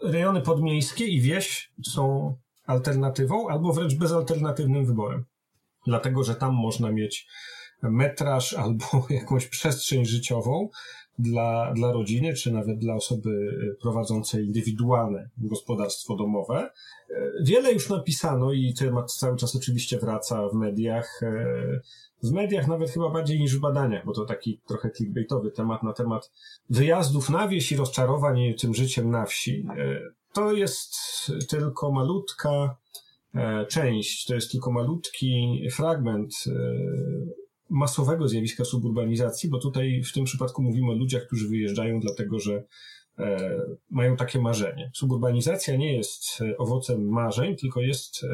[0.03, 5.25] rejony podmiejskie i wieś są alternatywą albo wręcz bezalternatywnym wyborem.
[5.87, 7.29] Dlatego, że tam można mieć
[7.83, 10.69] metraż albo jakąś przestrzeń życiową,
[11.19, 13.31] dla, dla rodziny, czy nawet dla osoby
[13.81, 16.71] prowadzącej indywidualne gospodarstwo domowe.
[17.43, 21.21] Wiele już napisano i temat cały czas oczywiście wraca w mediach.
[22.23, 25.93] W mediach nawet chyba bardziej niż w badaniach, bo to taki trochę clickbaitowy temat na
[25.93, 26.33] temat
[26.71, 29.67] wyjazdów na wieś i rozczarowań tym życiem na wsi.
[30.33, 30.97] To jest
[31.49, 32.77] tylko malutka
[33.35, 36.35] e, część, to jest tylko malutki fragment
[37.71, 42.65] masowego zjawiska suburbanizacji, bo tutaj w tym przypadku mówimy o ludziach, którzy wyjeżdżają dlatego, że
[43.19, 44.91] e, mają takie marzenie.
[44.95, 48.29] Suburbanizacja nie jest e, owocem marzeń, tylko jest e,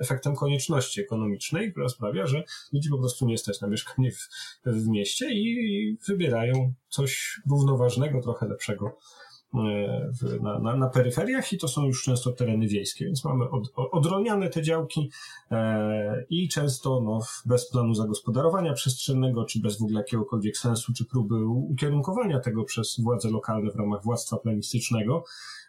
[0.00, 4.28] efektem konieczności ekonomicznej, która sprawia, że ludzi po prostu nie stać na mieszkanie w,
[4.66, 8.96] w mieście i wybierają coś równoważnego, trochę lepszego
[9.54, 10.10] E,
[10.42, 14.48] na, na, na, peryferiach i to są już często tereny wiejskie, więc mamy od, odrolniane
[14.48, 15.10] te działki
[15.50, 21.04] e, i często no, bez planu zagospodarowania przestrzennego, czy bez w ogóle jakiegokolwiek sensu, czy
[21.04, 25.24] próby ukierunkowania tego przez władze lokalne w ramach władztwa planistycznego,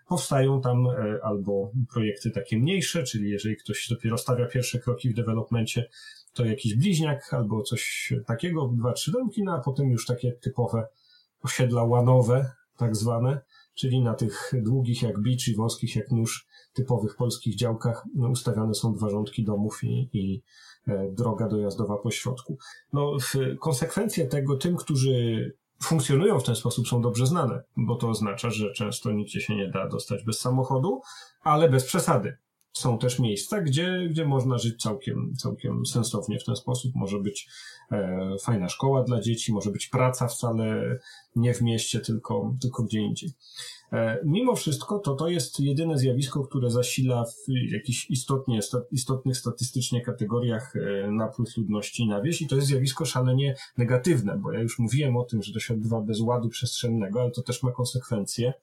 [0.07, 5.13] powstają tam e, albo projekty takie mniejsze, czyli jeżeli ktoś dopiero stawia pierwsze kroki w
[5.13, 5.89] dewelopmencie,
[6.33, 10.87] to jakiś bliźniak albo coś takiego, dwa, trzy domki, no a potem już takie typowe
[11.43, 13.41] osiedla łanowe, tak zwane,
[13.77, 18.73] czyli na tych długich jak bicz i wąskich jak nóż typowych polskich działkach no, ustawiane
[18.73, 20.41] są dwa rządki domów i, i
[20.87, 22.57] e, droga dojazdowa po środku.
[22.93, 23.17] No,
[23.59, 25.51] konsekwencje tego tym, którzy
[25.83, 29.69] funkcjonują w ten sposób są dobrze znane, bo to oznacza, że często nigdzie się nie
[29.69, 31.01] da dostać bez samochodu,
[31.41, 32.37] ale bez przesady.
[32.77, 36.95] Są też miejsca, gdzie, gdzie można żyć całkiem, całkiem sensownie w ten sposób.
[36.95, 37.47] Może być
[37.91, 40.97] e, fajna szkoła dla dzieci, może być praca wcale
[41.35, 43.29] nie w mieście, tylko, tylko gdzie indziej.
[43.93, 48.59] E, mimo wszystko to to jest jedyne zjawisko, które zasila w jakichś istotnie,
[48.91, 54.51] istotnych statystycznie kategoriach e, napływ ludności na wieś i to jest zjawisko szalenie negatywne, bo
[54.51, 57.63] ja już mówiłem o tym, że to się odbywa bez ładu przestrzennego, ale to też
[57.63, 58.53] ma konsekwencje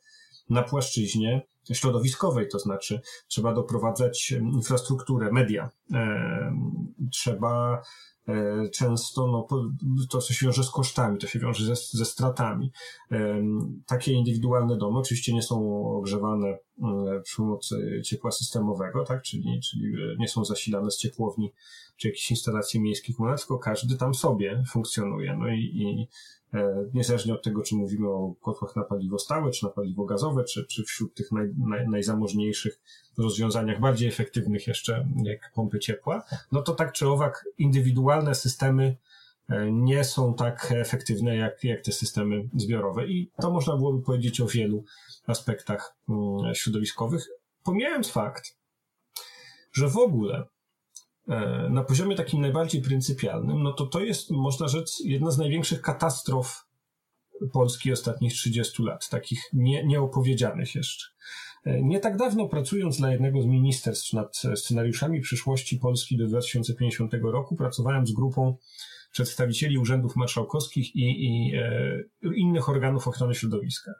[0.50, 6.56] na płaszczyźnie środowiskowej, to znaczy trzeba doprowadzać infrastrukturę, media, e,
[7.12, 7.82] trzeba
[8.28, 9.46] e, często no,
[10.10, 12.72] to się wiąże z kosztami, to się wiąże ze, ze stratami.
[13.12, 13.42] E,
[13.86, 16.58] takie indywidualne domy oczywiście nie są ogrzewane
[17.24, 21.52] przy pomocy ciepła systemowego, tak, czyli, czyli nie są zasilane z ciepłowni
[21.96, 25.36] czy jakichś instalacji miejskich, tylko każdy tam sobie funkcjonuje.
[25.36, 26.08] No i, i
[26.54, 30.44] E, niezależnie od tego, czy mówimy o kotłach na paliwo stałe, czy na paliwo gazowe,
[30.44, 32.80] czy, czy wśród tych naj, naj, najzamożniejszych
[33.18, 38.96] rozwiązaniach, bardziej efektywnych jeszcze, jak pompy ciepła, no to tak czy owak indywidualne systemy
[39.48, 43.06] e, nie są tak efektywne jak, jak te systemy zbiorowe.
[43.06, 44.84] I to można byłoby powiedzieć o wielu
[45.26, 47.28] aspektach mm, środowiskowych,
[47.64, 48.58] pomijając fakt,
[49.72, 50.46] że w ogóle
[51.70, 56.64] na poziomie takim najbardziej pryncypialnym, no to to jest, można rzec, jedna z największych katastrof
[57.52, 61.06] Polski ostatnich 30 lat, takich nie, nieopowiedzianych jeszcze.
[61.64, 67.12] E, nie tak dawno pracując dla jednego z ministerstw nad scenariuszami przyszłości Polski do 2050
[67.22, 68.56] roku, pracowałem z grupą
[69.12, 72.04] przedstawicieli urzędów marszałkowskich i, i e,
[72.36, 73.92] innych organów ochrony środowiska.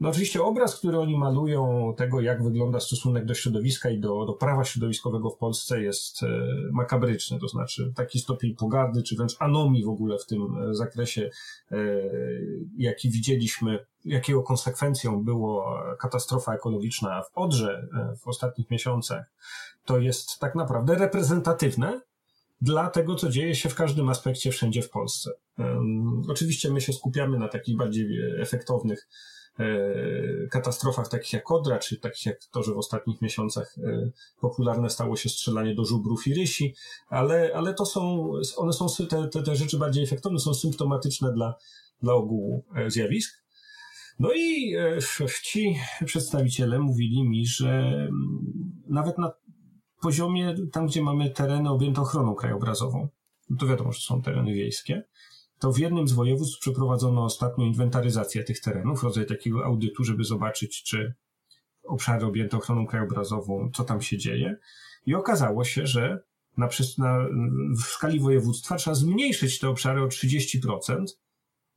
[0.00, 4.32] No oczywiście obraz, który oni malują tego, jak wygląda stosunek do środowiska i do, do
[4.32, 6.26] prawa środowiskowego w Polsce jest e,
[6.72, 11.30] makabryczny, to znaczy taki stopień pogardy, czy wręcz anomii w ogóle w tym e, zakresie,
[11.72, 11.76] e,
[12.76, 17.88] jaki widzieliśmy, jakiego konsekwencją było katastrofa ekologiczna w Odrze
[18.20, 19.24] w ostatnich miesiącach,
[19.84, 22.00] to jest tak naprawdę reprezentatywne
[22.60, 25.30] dla tego, co dzieje się w każdym aspekcie wszędzie w Polsce.
[26.28, 28.06] Oczywiście my się skupiamy na takich bardziej
[28.40, 29.08] efektownych
[30.50, 35.16] katastrofach takich jak Odra, czy takich jak to, że w ostatnich miesiącach e, popularne stało
[35.16, 36.74] się strzelanie do żubrów i rysi,
[37.08, 41.54] ale, ale to są, one są, te, te, te rzeczy bardziej efektowne, są symptomatyczne dla,
[42.02, 43.44] dla ogółu e, zjawisk.
[44.18, 44.74] No i
[45.42, 48.12] ci przedstawiciele mówili mi, że mm,
[48.88, 49.32] nawet na
[50.02, 53.08] poziomie, tam gdzie mamy tereny objęte ochroną krajobrazową,
[53.58, 55.02] to wiadomo, że są tereny wiejskie,
[55.64, 60.82] to w jednym z województw przeprowadzono ostatnio inwentaryzację tych terenów, rodzaj takiego audytu, żeby zobaczyć,
[60.82, 61.14] czy
[61.84, 64.56] obszary objęte ochroną krajobrazową, co tam się dzieje.
[65.06, 66.22] I okazało się, że
[66.56, 67.18] na, na,
[67.76, 71.04] w skali województwa trzeba zmniejszyć te obszary o 30%,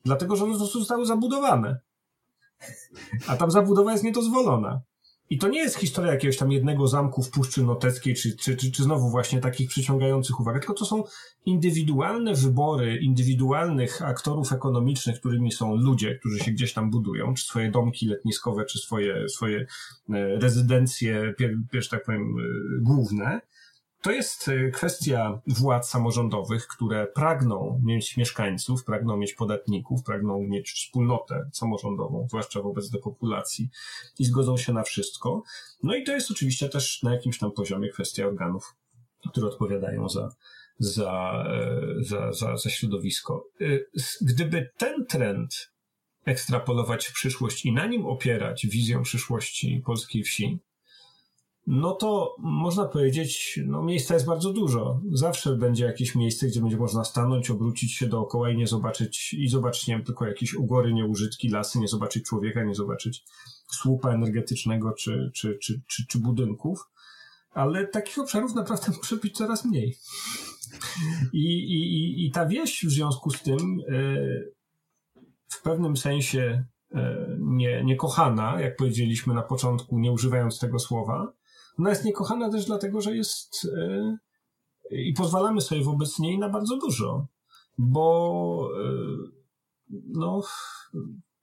[0.06, 1.80] dlatego że one zostały zabudowane.
[3.28, 4.82] A tam zabudowa jest niedozwolona.
[5.30, 8.72] I to nie jest historia jakiegoś tam jednego zamku w Puszczy Noteckiej, czy, czy, czy,
[8.72, 11.04] czy znowu właśnie takich przyciągających uwagę, tylko to są
[11.46, 17.72] indywidualne wybory indywidualnych aktorów ekonomicznych, którymi są ludzie, którzy się gdzieś tam budują, czy swoje
[17.72, 19.66] domki letniskowe, czy swoje, swoje e,
[20.40, 21.34] rezydencje,
[21.74, 23.42] wiesz, tak powiem, e, główne,
[24.02, 30.72] to jest e, kwestia władz samorządowych, które pragną mieć mieszkańców, pragną mieć podatników, pragną mieć
[30.72, 33.70] wspólnotę samorządową, zwłaszcza wobec depopulacji
[34.20, 35.44] i zgodzą się na wszystko.
[35.84, 38.76] No i to jest oczywiście też na jakimś tam poziomie kwestia organów,
[39.32, 40.30] które odpowiadają za,
[40.80, 43.48] za, e, za, za, za środowisko.
[43.62, 43.66] E,
[44.22, 45.72] gdyby ten trend
[46.26, 50.60] ekstrapolować w przyszłość i na nim opierać wizję przyszłości polskiej wsi,
[51.68, 55.02] no to można powiedzieć, no miejsca jest bardzo dużo.
[55.12, 59.48] Zawsze będzie jakieś miejsce, gdzie będzie można stanąć, obrócić się dookoła i nie zobaczyć, i
[59.48, 63.24] zobaczyć, nie wiem, tylko jakieś ugory, nieużytki, lasy, nie zobaczyć człowieka, nie zobaczyć
[63.72, 66.90] słupa energetycznego czy, czy, czy, czy, czy budynków.
[67.52, 69.98] Ale takich obszarów naprawdę może być coraz mniej.
[71.34, 73.94] I, i, i ta wieś w związku z tym e,
[75.48, 81.37] w pewnym sensie e, nie, niekochana, jak powiedzieliśmy na początku, nie używając tego słowa,
[81.80, 84.18] ona jest niekochana też dlatego, że jest yy,
[84.92, 87.28] i pozwalamy sobie wobec niej na bardzo dużo,
[87.78, 89.32] bo yy,
[90.08, 90.42] no,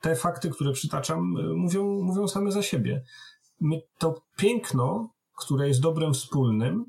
[0.01, 3.05] te fakty, które przytaczam, yy, mówią, mówią same za siebie.
[3.61, 6.85] My to piękno, które jest dobrem wspólnym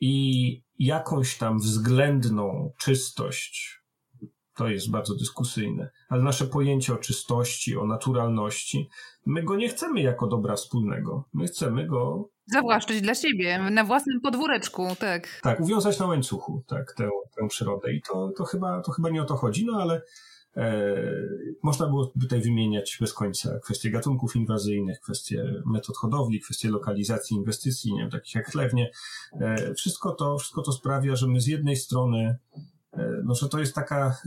[0.00, 3.82] i jakąś tam względną czystość,
[4.54, 8.88] to jest bardzo dyskusyjne, ale nasze pojęcie o czystości, o naturalności,
[9.26, 11.24] my go nie chcemy jako dobra wspólnego.
[11.34, 15.40] My chcemy go Zawłaszczyć dla siebie, na własnym podwóreczku, tak.
[15.42, 17.92] Tak, uwiązać na łańcuchu, tak, tę, tę przyrodę.
[17.92, 20.02] I to, to, chyba, to chyba nie o to chodzi, no ale
[20.56, 20.94] e,
[21.62, 27.94] można było tutaj wymieniać bez końca kwestie gatunków inwazyjnych, kwestie metod hodowli, kwestie lokalizacji inwestycji,
[27.94, 28.90] nie wiem, takich jak chlewnie.
[29.40, 32.36] E, wszystko, to, wszystko to sprawia, że my z jednej strony
[32.92, 34.18] e, no, że to jest taka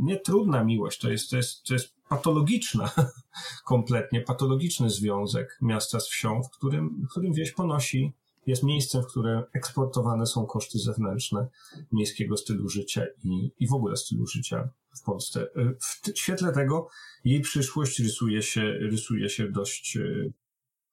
[0.00, 2.90] nietrudna miłość, to jest, to jest, to jest patologiczna,
[3.64, 8.12] kompletnie patologiczny związek miasta z wsią, w którym, w którym wieś ponosi,
[8.46, 11.48] jest miejscem, w którym eksportowane są koszty zewnętrzne
[11.92, 15.46] miejskiego stylu życia i, i w ogóle stylu życia w Polsce.
[15.80, 16.88] W świetle tego
[17.24, 19.98] jej przyszłość rysuje się, rysuje się dość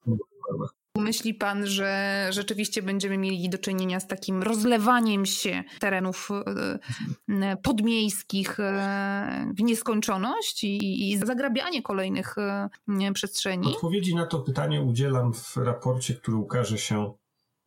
[0.05, 0.76] barwach.
[1.01, 6.29] Myśli pan, że rzeczywiście będziemy mieli do czynienia z takim rozlewaniem się terenów
[7.41, 12.69] e, podmiejskich e, w nieskończoność i, zagrabianie kolejnych e,
[13.13, 13.67] przestrzeni?
[13.67, 17.13] Odpowiedzi na to pytanie udzielam w raporcie, który ukaże się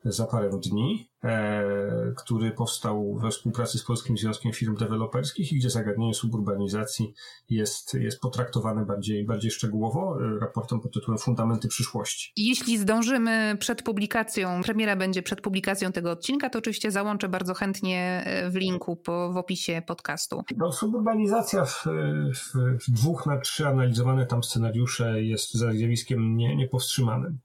[0.05, 5.70] za parę dni, e, który powstał we współpracy z Polskim Związkiem Firm Deweloperskich i gdzie
[5.70, 7.14] zagadnienie suburbanizacji
[7.51, 12.32] jest, jest potraktowane bardziej, bardziej szczegółowo e, raportem pod tytułem Fundamenty przyszłości.
[12.36, 18.22] Jeśli zdążymy przed publikacją, premiera będzie przed publikacją tego odcinka, to oczywiście załączę bardzo chętnie
[18.26, 20.42] e, w linku po, w opisie podcastu.
[20.57, 21.84] No, suburbanizacja w,
[22.34, 27.38] w, w dwóch na trzy analizowane tam scenariusze jest zjawiskiem nie, niepowstrzymanym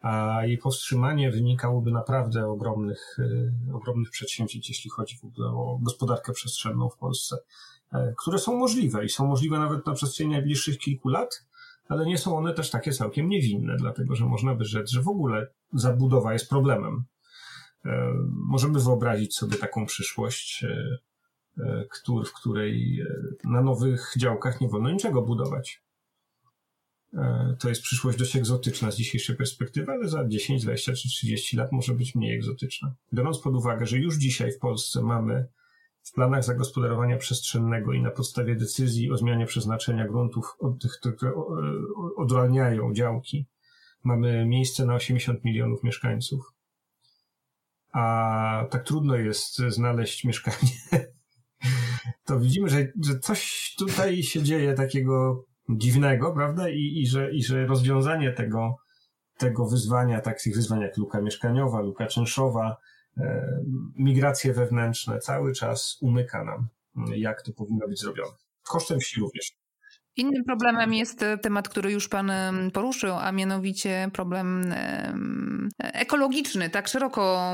[0.00, 6.32] a jej powstrzymanie wynikałoby naprawdę ogromnych, e, ogromnych przedsięwzięć, jeśli chodzi w ogóle o gospodarkę
[6.32, 7.36] przestrzenną w Polsce,
[7.92, 11.46] e, które są możliwe i są możliwe nawet na przestrzeni najbliższych kilku lat,
[11.88, 15.08] ale nie są one też takie całkiem niewinne, dlatego że można by rzec, że w
[15.08, 17.04] ogóle zabudowa jest problemem.
[17.84, 20.64] E, możemy wyobrazić sobie taką przyszłość,
[22.26, 23.04] w której
[23.44, 25.82] na nowych działkach nie wolno niczego budować.
[27.14, 31.56] E, to jest przyszłość dość egzotyczna z dzisiejszej perspektywy, ale za 10, 20 czy 30
[31.56, 32.94] lat może być mniej egzotyczna.
[33.14, 35.46] Biorąc pod uwagę, że już dzisiaj w Polsce mamy
[36.02, 41.32] w planach zagospodarowania przestrzennego i na podstawie decyzji o zmianie przeznaczenia gruntów tych, które
[42.16, 43.46] odralniają działki,
[44.04, 46.52] mamy miejsce na 80 milionów mieszkańców.
[47.92, 50.72] A tak trudno jest znaleźć mieszkanie.
[52.24, 55.44] To widzimy, że, że coś tutaj się dzieje takiego
[55.76, 56.68] dziwnego, prawda?
[56.68, 58.76] I, i, że, i że rozwiązanie tego,
[59.38, 62.76] tego wyzwania, takich wyzwań jak luka mieszkaniowa, luka czynszowa,
[63.18, 63.46] e,
[63.96, 66.68] migracje wewnętrzne, cały czas umyka nam,
[67.16, 68.32] jak to powinno być zrobione.
[68.62, 69.59] Kosztem wsi również.
[70.16, 72.32] Innym problemem jest e, temat, który już Pan
[72.72, 74.74] poruszył, a mianowicie problem
[75.78, 77.52] ekologiczny, tak szeroko,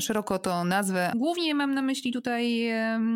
[0.00, 1.12] szeroko to nazwę.
[1.16, 2.68] Głównie mam na myśli tutaj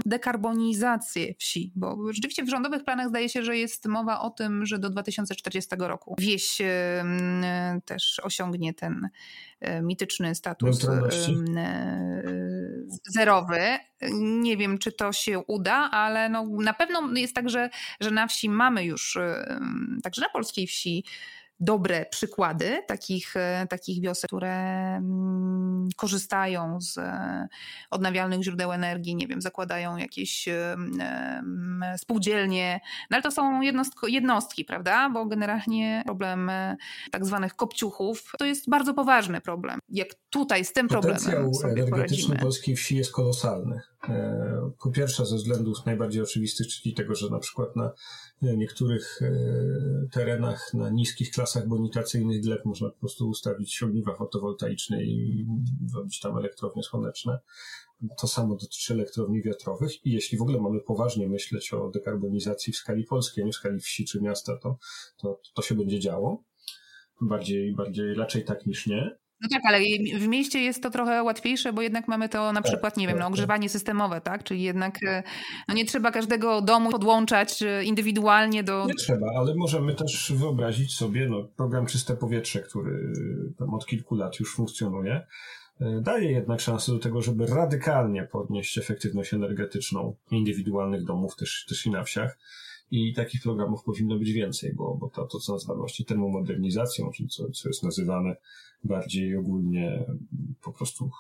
[0.07, 4.79] dekarbonizację wsi, bo rzeczywiście w rządowych planach zdaje się, że jest mowa o tym, że
[4.79, 6.59] do 2040 roku wieś
[7.85, 9.09] też osiągnie ten
[9.61, 10.87] e, mityczny status
[13.07, 13.79] zerowy.
[14.13, 17.71] Nie wiem, czy to się uda, ale no, na pewno jest tak, że,
[18.01, 19.19] że na wsi mamy już,
[20.03, 21.05] także na polskiej wsi,
[21.61, 24.55] dobre przykłady takich, e, takich wiosek, które
[24.97, 27.49] mm, korzystają z e,
[27.91, 30.77] odnawialnych źródeł energii, nie wiem, zakładają jakieś e,
[31.97, 32.81] spółdzielnie,
[33.11, 33.61] no ale to są
[34.09, 35.11] jednostki, prawda?
[35.11, 36.51] Bo generalnie problem
[37.11, 39.79] tak zwanych kopciuchów to jest bardzo poważny problem.
[39.89, 42.37] Jak tutaj z tym problemem Potencjał sobie energetyczny poradzimy.
[42.37, 43.81] polskiej wsi jest kolosalny.
[44.83, 47.93] Po pierwsze ze względów najbardziej oczywistych, czyli tego, że na przykład na
[48.43, 55.47] niektórych e, terenach na niskich klasach bonitacyjnych gleb można po prostu ustawić ogniwa fotowoltaiczne i
[55.95, 57.39] robić tam elektrownie słoneczne.
[58.21, 62.77] To samo dotyczy elektrowni wiatrowych i jeśli w ogóle mamy poważnie myśleć o dekarbonizacji w
[62.77, 64.79] skali polskiej, nie w skali wsi czy miasta, to,
[65.17, 66.45] to, to się będzie działo.
[67.21, 69.20] Bardziej, bardziej raczej tak niż nie.
[69.43, 69.79] No tak, ale
[70.19, 73.17] w mieście jest to trochę łatwiejsze, bo jednak mamy to na tak, przykład, nie wiem,
[73.17, 73.33] no, tak, tak.
[73.33, 74.45] ogrzewanie systemowe, tak?
[74.45, 75.23] Czyli jednak e,
[75.69, 78.87] no, nie trzeba każdego domu podłączać e, indywidualnie do...
[78.87, 83.13] Nie trzeba, ale możemy też wyobrazić sobie no, program Czyste Powietrze, który
[83.59, 85.27] tam od kilku lat już funkcjonuje,
[85.81, 91.87] e, daje jednak szansę do tego, żeby radykalnie podnieść efektywność energetyczną indywidualnych domów, też, też
[91.87, 92.39] i na wsiach.
[92.91, 97.29] I takich programów powinno być więcej, bo, bo to, to co nazywamy właśnie termomodernizacją, czyli
[97.29, 98.37] co, co jest nazywane
[98.85, 100.05] bardziej ogólnie
[100.63, 101.11] po prostu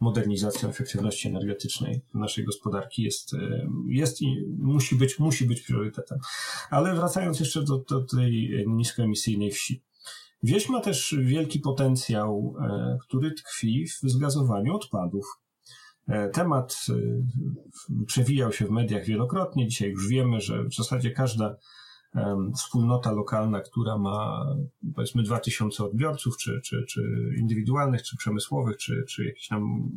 [0.00, 3.30] modernizacją efektywności energetycznej naszej gospodarki jest,
[3.88, 6.18] jest i musi być, musi być priorytetem.
[6.70, 9.82] Ale wracając jeszcze do, do tej niskoemisyjnej wsi.
[10.42, 15.40] Wieś ma też wielki potencjał, e, który tkwi w zgazowaniu odpadów.
[16.08, 19.68] E, temat e, przewijał się w mediach wielokrotnie.
[19.68, 21.56] Dzisiaj już wiemy, że w zasadzie każda
[22.56, 24.46] wspólnota lokalna, która ma
[24.94, 27.02] powiedzmy 2000 odbiorców, czy, czy, czy
[27.38, 29.90] indywidualnych, czy przemysłowych, czy, czy jakichś tam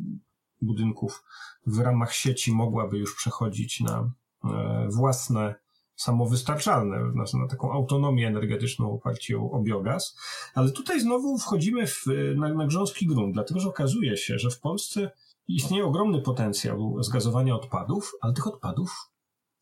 [0.62, 1.24] budynków
[1.66, 4.10] w ramach sieci mogłaby już przechodzić na
[4.44, 5.54] e, własne
[5.96, 10.18] samowystarczalne, na, na taką autonomię energetyczną w oparciu o biogaz.
[10.54, 12.06] Ale tutaj znowu wchodzimy w,
[12.36, 15.10] na, na grząski grunt, dlatego że okazuje się, że w Polsce
[15.48, 19.10] istnieje ogromny potencjał zgazowania odpadów, ale tych odpadów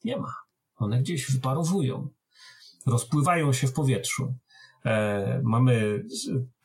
[0.04, 0.34] nie ma.
[0.76, 2.08] One gdzieś wyparowują
[2.86, 4.34] rozpływają się w powietrzu.
[4.84, 6.04] E, mamy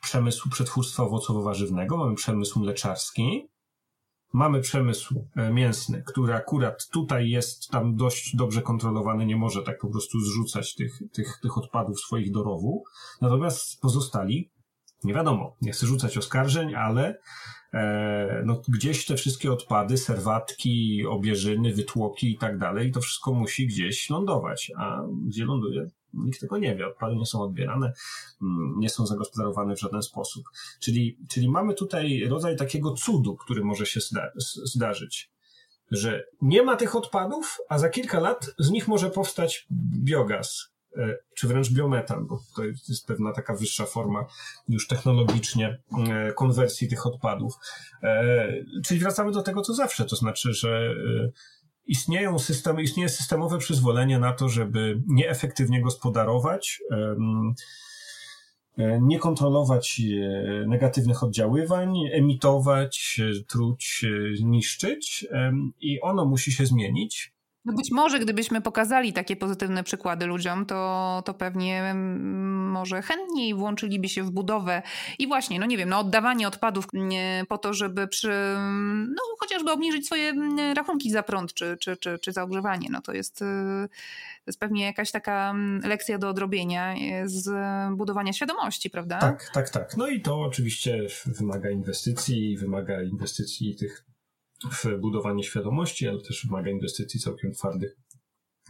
[0.00, 3.48] przemysł przetwórstwa owocowo-warzywnego, mamy przemysł mleczarski,
[4.32, 9.78] mamy przemysł e, mięsny, który akurat tutaj jest tam dość dobrze kontrolowany, nie może tak
[9.78, 12.84] po prostu zrzucać tych, tych, tych odpadów swoich do rowu.
[13.20, 14.50] Natomiast pozostali
[15.04, 17.18] Nie wiadomo, nie chcę rzucać oskarżeń, ale
[17.74, 23.66] e, no, gdzieś te wszystkie odpady, serwatki, obieżyny, wytłoki i tak dalej, to wszystko musi
[23.66, 24.72] gdzieś lądować.
[24.78, 25.86] A gdzie ląduje?
[26.14, 26.86] Nikt tego nie wie.
[26.86, 27.92] Odpady nie są odbierane,
[28.42, 30.44] mm, nie są zagospodarowane w żaden sposób.
[30.80, 34.30] Czyli, czyli mamy tutaj rodzaj takiego cudu, który może się zda
[34.64, 35.32] zdarzyć
[35.92, 39.66] że nie ma tych odpadów, a za kilka lat z nich może powstać
[40.04, 40.71] biogaz,
[41.34, 44.26] czy wręcz biometan, bo to jest pewna taka wyższa forma
[44.68, 45.78] już technologicznie
[46.08, 47.54] e, konwersji tych odpadów.
[48.02, 48.48] E,
[48.84, 50.94] czyli wracamy do tego, co zawsze, to znaczy, że
[51.86, 56.80] istnieją systemy, istnieje systemowe przyzwolenie na to, żeby nieefektywnie gospodarować,
[58.78, 64.04] E, nie kontrolować e, negatywnych oddziaływań, emitować, e, truć,
[64.42, 65.26] niszczyć
[65.80, 67.31] i ono musi się zmienić.
[67.64, 73.54] No być może gdybyśmy pokazali takie pozytywne przykłady ludziom, to, to pewnie mm, może chętniej
[73.54, 74.82] włączyliby się w budowę
[75.18, 76.86] i właśnie, no nie wiem, no oddawanie odpadów
[77.48, 78.56] po to, żeby przy,
[79.08, 82.88] no chociażby obniżyć swoje mm, rachunki za prąd czy, czy, czy, czy za ogrzewanie.
[82.90, 83.44] No to jest, y,
[84.44, 87.50] to jest pewnie jakaś taka mm, lekcja do odrobienia y, z
[87.96, 89.18] budowania świadomości, prawda?
[89.18, 89.96] Tak, tak, tak.
[89.96, 94.11] No i to oczywiście wymaga inwestycji, wymaga inwestycji tych
[94.70, 97.96] w budowanie świadomości, ale też wymaga inwestycji całkiem twardych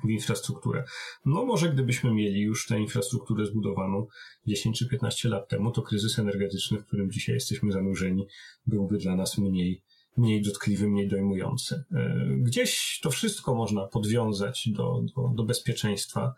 [0.05, 0.85] w infrastrukturę.
[1.25, 4.07] No może gdybyśmy mieli już tę infrastrukturę zbudowaną
[4.47, 8.27] 10 czy 15 lat temu, to kryzys energetyczny, w którym dzisiaj jesteśmy zanurzeni,
[8.67, 9.83] byłby dla nas mniej,
[10.17, 11.85] mniej dotkliwy, mniej dojmujący.
[11.93, 16.35] E, gdzieś to wszystko można podwiązać do, do, do bezpieczeństwa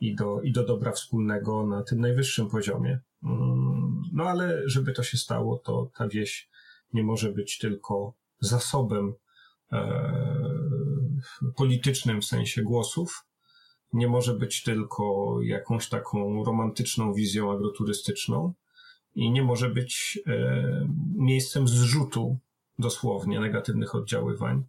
[0.00, 3.00] i do, i do dobra wspólnego na tym najwyższym poziomie.
[3.22, 6.48] Mm, no ale żeby to się stało, to ta wieś
[6.92, 9.14] nie może być tylko zasobem
[9.72, 11.20] e,
[11.56, 13.24] politycznym w sensie głosów.
[13.92, 18.54] Nie może być tylko jakąś taką romantyczną wizją agroturystyczną
[19.14, 22.38] i nie może być e, miejscem zrzutu
[22.78, 24.64] dosłownie negatywnych oddziaływań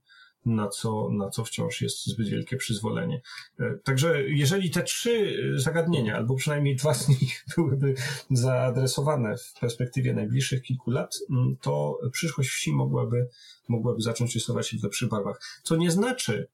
[0.45, 3.21] na co, na co wciąż jest zbyt wielkie przyzwolenie.
[3.59, 7.93] E, także jeżeli te trzy zagadnienia, albo przynajmniej dwa z nich byłyby
[8.31, 11.19] zaadresowane w perspektywie najbliższych kilku lat,
[11.61, 13.27] to przyszłość wsi mogłaby,
[13.67, 15.41] mogłaby zacząć rysować się w lepszych barwach.
[15.63, 16.47] Co nie znaczy,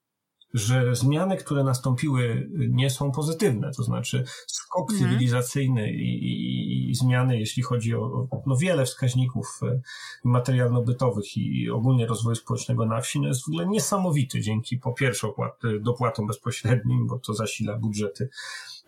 [0.56, 3.72] że zmiany, które nastąpiły, nie są pozytywne.
[3.72, 5.12] To znaczy skok mhm.
[5.12, 9.82] cywilizacyjny i, i, i, zmiany, jeśli chodzi o no, wiele wskaźników e,
[10.24, 15.28] materialno-bytowych i ogólnie rozwoju społecznego na wsi, no jest w ogóle niesamowity dzięki po pierwsze
[15.28, 18.30] opłat, dopłatom bezpośrednim, bo to zasila budżety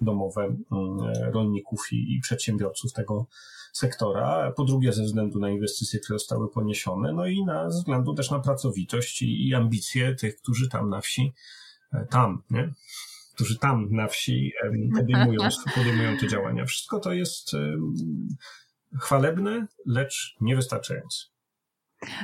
[0.02, 0.64] domowe mm,
[1.34, 3.26] rolników i, i przedsiębiorców tego
[3.74, 8.14] sektora, po drugie ze względu na inwestycje, które zostały poniesione, no i na ze względu
[8.14, 11.34] też na pracowitość i, i ambicje tych, którzy tam na wsi,
[11.94, 12.74] e, tam, nie?
[13.36, 14.52] którzy tam na wsi
[14.98, 16.66] podejmują, podejmują te działania.
[16.66, 17.52] Wszystko to jest
[19.00, 21.37] chwalebne, lecz niewystarczające.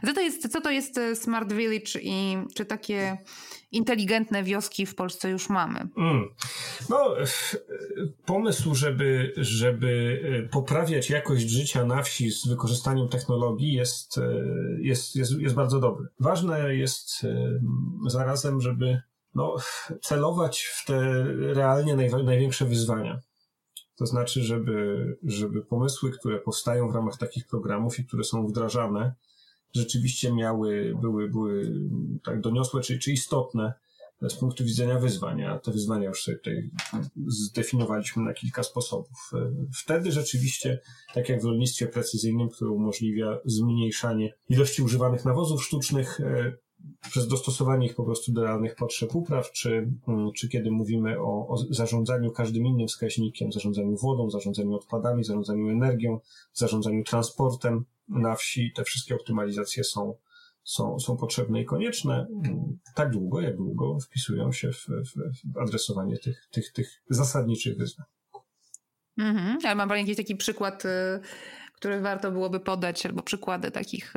[0.06, 3.18] Co to jest, co to jest e, Smart Village i czy takie
[3.72, 5.88] inteligentne wioski w Polsce już mamy?
[5.98, 6.30] Mm.
[6.90, 7.16] No,
[8.26, 14.22] pomysł, żeby, żeby e, poprawiać jakość życia na wsi z wykorzystaniem technologii jest, e,
[14.80, 16.08] jest, jest, jest bardzo dobry.
[16.20, 17.26] Ważne jest
[18.08, 19.02] zarazem, żeby
[19.36, 19.56] no,
[20.02, 23.20] celować w te realnie największe wyzwania.
[23.96, 29.16] To znaczy, żeby, żeby pomysły, które powstają w ramach takich programów i które są wdrażane,
[29.74, 31.74] rzeczywiście miały, były, były
[32.24, 33.74] tak doniosłe czy, czy istotne
[34.30, 35.60] z punktu widzenia wyzwania.
[35.60, 36.70] Te wyzwania już sobie tutaj
[37.28, 39.32] zdefiniowaliśmy na kilka sposobów.
[39.84, 40.80] Wtedy rzeczywiście,
[41.14, 46.54] tak jak w rolnictwie precyzyjnym, które umożliwia zmniejszanie ilości używanych nawozów sztucznych, e,
[47.10, 51.48] przez dostosowanie ich po prostu do realnych potrzeb upraw, czy, mm, czy kiedy mówimy o,
[51.48, 56.20] o zarządzaniu każdym innym wskaźnikiem, zarządzaniu wodą, zarządzaniu odpadami, zarządzaniu energią,
[56.54, 60.16] zarządzaniu transportem na wsi, te wszystkie optymalizacje są,
[60.64, 62.28] są, są potrzebne i konieczne
[62.96, 65.14] tak długo, jak długo wpisują się w, w,
[65.54, 68.06] w adresowanie tych, tych, tych zasadniczych wyzwań.
[69.18, 69.58] Mhm.
[69.64, 70.90] Ale mam Pani jakiś taki przykład y,
[71.84, 74.14] które warto byłoby podać, albo przykłady takich,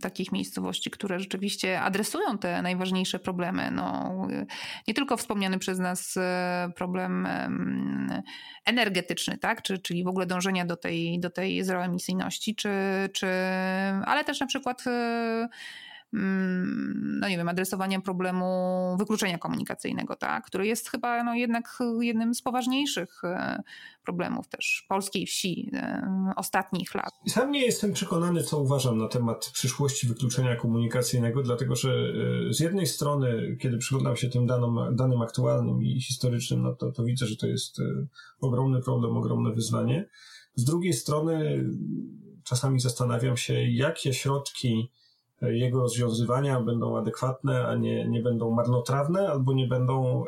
[0.00, 3.70] takich miejscowości, które rzeczywiście adresują te najważniejsze problemy.
[3.70, 4.14] No,
[4.88, 7.28] nie tylko wspomniany przez nas e, problem
[8.64, 9.62] energetyczny, tak?
[9.62, 12.70] Czy, czyli w ogóle dążenia do tej, do tej zeroemisyjności, czy,
[13.12, 13.26] czy,
[14.04, 15.48] ale też na przykład e,
[16.14, 18.46] no nie wiem, adresowania problemu
[18.98, 23.62] wykluczenia komunikacyjnego, tak, który jest chyba no jednak jednym z poważniejszych e,
[24.04, 27.10] problemów też polskiej wsi e, ostatnich lat.
[27.28, 32.60] Sam nie jestem przekonany, co uważam na temat przyszłości wykluczenia komunikacyjnego, dlatego że e, z
[32.60, 37.26] jednej strony, kiedy przyglądam się tym danom, danym aktualnym i historycznym, no to, to widzę,
[37.26, 37.80] że to jest
[38.40, 40.08] ogromny problem, ogromne wyzwanie.
[40.54, 41.64] Z drugiej strony
[42.44, 44.90] czasami zastanawiam się, jakie środki
[45.42, 50.24] jego rozwiązywania będą adekwatne, a nie, nie będą marnotrawne albo nie będą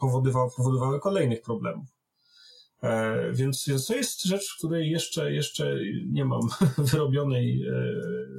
[0.00, 1.96] powodowały, powodowały kolejnych problemów.
[2.82, 5.76] E, więc, więc to jest rzecz, której jeszcze, jeszcze
[6.10, 6.40] nie mam
[6.92, 7.72] wyrobionej, e,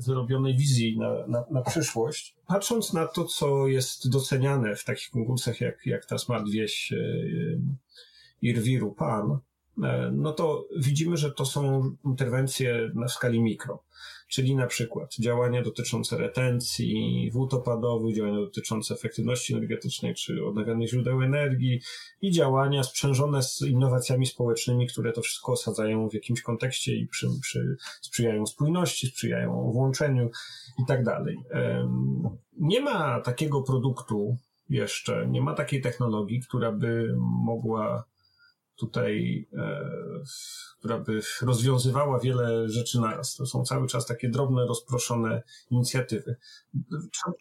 [0.07, 2.35] wyrobionej wizji na, na, na przyszłość.
[2.47, 6.97] Patrząc na to, co jest doceniane w takich konkursach jak, jak ta Smart Wieś e,
[8.41, 9.39] Irwiru Pan,
[10.11, 13.83] no to widzimy, że to są interwencje na skali mikro
[14.27, 21.21] czyli na przykład działania dotyczące retencji, wód opadowych, działania dotyczące efektywności energetycznej czy odnawialnych źródeł
[21.21, 21.81] energii
[22.21, 27.27] i działania sprzężone z innowacjami społecznymi, które to wszystko osadzają w jakimś kontekście i przy,
[27.41, 30.29] przy, sprzyjają spójności, sprzyjają włączeniu
[30.79, 31.37] i tak dalej.
[32.57, 34.37] Nie ma takiego produktu
[34.69, 38.03] jeszcze, nie ma takiej technologii, która by mogła
[38.77, 39.89] tutaj, e,
[40.79, 43.35] która by rozwiązywała wiele rzeczy naraz.
[43.35, 46.35] To są cały czas takie drobne, rozproszone inicjatywy.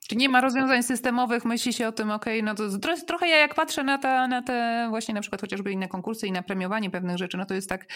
[0.09, 3.37] Czy nie ma rozwiązań systemowych, myśli się o tym, okej, okay, no to trochę ja
[3.37, 6.91] jak patrzę na te, na te właśnie na przykład chociażby inne konkursy i na premiowanie
[6.91, 7.87] pewnych rzeczy, no to jest tak,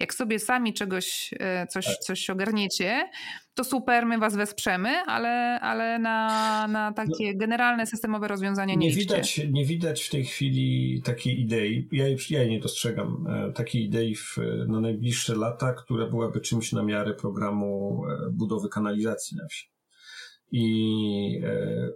[0.00, 1.98] jak sobie sami czegoś, e, coś, tak.
[1.98, 3.10] coś ogarniecie,
[3.54, 8.88] to super, my was wesprzemy, ale, ale na, na takie no, generalne systemowe rozwiązania nie,
[8.88, 9.40] nie widać.
[9.50, 14.36] Nie widać w tej chwili takiej idei, ja, ja nie dostrzegam e, takiej idei w,
[14.68, 19.70] na najbliższe lata, która byłaby czymś na miarę programu e, budowy kanalizacji na wsi.
[20.52, 21.88] I e,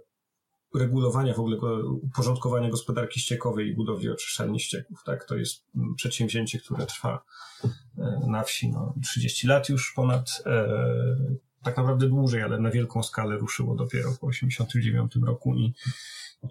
[0.75, 5.03] regulowania w ogóle uporządkowania gospodarki ściekowej i budowy oczyszczalni ścieków.
[5.05, 5.25] Tak?
[5.25, 7.23] To jest przedsięwzięcie, które trwa
[8.27, 10.43] na wsi no, 30 lat już ponad
[11.69, 15.73] tak naprawdę dłużej, ale na wielką skalę ruszyło dopiero po 1989 roku i,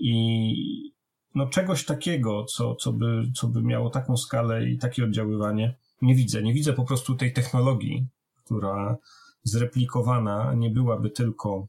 [0.01, 0.93] i
[1.35, 6.14] no czegoś takiego, co, co, by, co by miało taką skalę i takie oddziaływanie, nie
[6.14, 6.43] widzę.
[6.43, 8.07] Nie widzę po prostu tej technologii,
[8.45, 8.97] która
[9.43, 11.66] zreplikowana nie byłaby tylko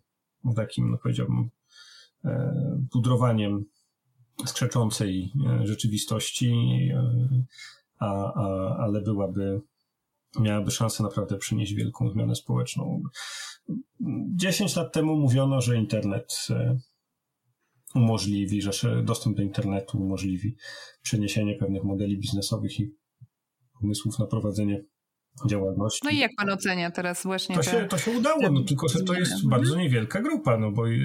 [0.56, 1.50] takim, no powiedziałbym,
[2.26, 2.54] e,
[2.92, 3.66] pudrowaniem
[4.46, 6.54] skrzeczącej e, rzeczywistości,
[6.94, 7.44] e,
[8.00, 9.62] a, a, ale byłaby
[10.40, 13.02] miałaby szansę naprawdę przynieść wielką zmianę społeczną.
[14.36, 16.78] 10 lat temu mówiono, że internet e,
[17.96, 20.56] umożliwi, że dostęp do internetu umożliwi
[21.02, 22.92] przeniesienie pewnych modeli biznesowych i
[23.82, 24.84] pomysłów na prowadzenie
[25.48, 26.00] działalności.
[26.04, 27.56] No i jak pan ocenia teraz właśnie?
[27.56, 29.50] To, te, się, to się udało, no tylko że to jest mhm.
[29.50, 31.00] bardzo niewielka grupa, no bo y,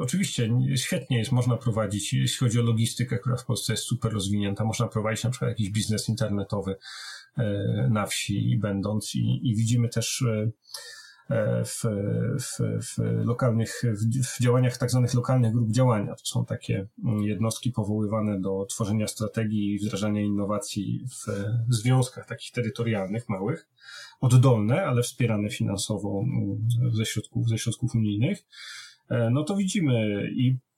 [0.00, 4.64] oczywiście świetnie jest, można prowadzić, jeśli chodzi o logistykę, która w Polsce jest super rozwinięta,
[4.64, 6.76] można prowadzić na przykład jakiś biznes internetowy,
[7.90, 10.50] na wsi będąc i, i widzimy też e,
[11.30, 11.82] e, w,
[12.40, 13.82] w, w lokalnych,
[14.24, 16.14] w działaniach tak zwanych lokalnych grup działania.
[16.14, 21.04] To są takie mm, jednostki powoływane do tworzenia strategii i wdrażania innowacji
[21.68, 23.68] w związkach takich terytorialnych, małych,
[24.20, 28.44] oddolne, ale wspierane finansowo mm, ze środków, ze środków unijnych.
[29.30, 30.71] No to widzimy i E,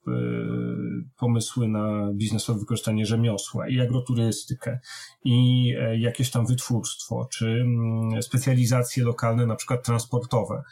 [1.17, 4.79] pomysły na biznesowe wykorzystanie rzemiosła i agroturystykę
[5.25, 10.63] i e, jakieś tam wytwórstwo, czy mm, specjalizacje lokalne, na przykład transportowe.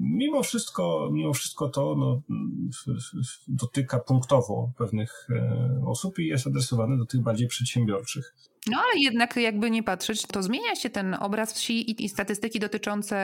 [0.00, 2.22] Mimo wszystko, mimo wszystko to no,
[3.48, 8.34] dotyka punktowo pewnych e, osób i jest adresowane do tych bardziej przedsiębiorczych.
[8.70, 12.60] No ale jednak jakby nie patrzeć, to zmienia się ten obraz wsi i, i statystyki
[12.60, 13.16] dotyczące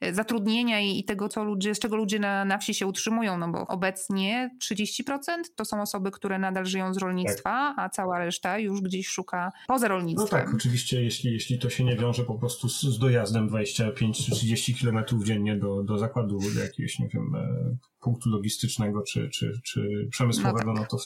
[0.00, 3.38] e, zatrudnienia i, i, tego, co ludzie, z czego ludzie na, na wsi się utrzymują,
[3.38, 5.12] no bo obecnie 30%
[5.56, 7.78] to są osoby, które nadal żyją z rolnictwa, tak.
[7.78, 10.40] a cała reszta już gdzieś szuka poza rolnictwem.
[10.40, 14.26] No tak, oczywiście, jeśli, jeśli to się nie wiąże po prostu z, z dojazdem 25
[14.26, 19.52] czy 30 kilometrów dziennie do, do zakładu jakiegoś, nie wiem, e, punktu logistycznego czy, czy,
[19.64, 20.92] czy przemysłowego, no, tak.
[20.92, 21.04] no to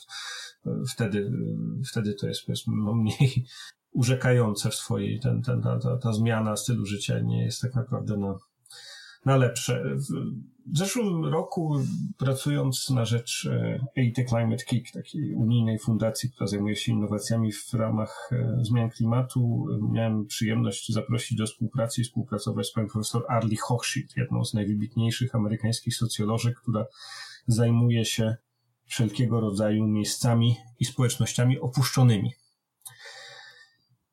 [0.92, 1.30] wtedy,
[1.90, 3.46] wtedy to jest powiedzmy no, mniej
[3.92, 8.16] urzekające w swojej, ten, ten, ta, ta, ta zmiana stylu życia nie jest tak naprawdę
[8.16, 8.34] na,
[9.24, 9.84] na lepsze.
[10.66, 11.80] W zeszłym roku
[12.18, 13.48] pracując na rzecz
[13.96, 19.66] EIT Climate Kick, takiej unijnej fundacji, która zajmuje się innowacjami w ramach e, zmian klimatu,
[19.92, 25.34] miałem przyjemność zaprosić do współpracy i współpracować z panią profesor Arlie Hochschild, jedną z najwybitniejszych
[25.34, 26.86] amerykańskich socjolożek, która
[27.46, 28.36] zajmuje się
[28.86, 32.32] wszelkiego rodzaju miejscami i społecznościami opuszczonymi.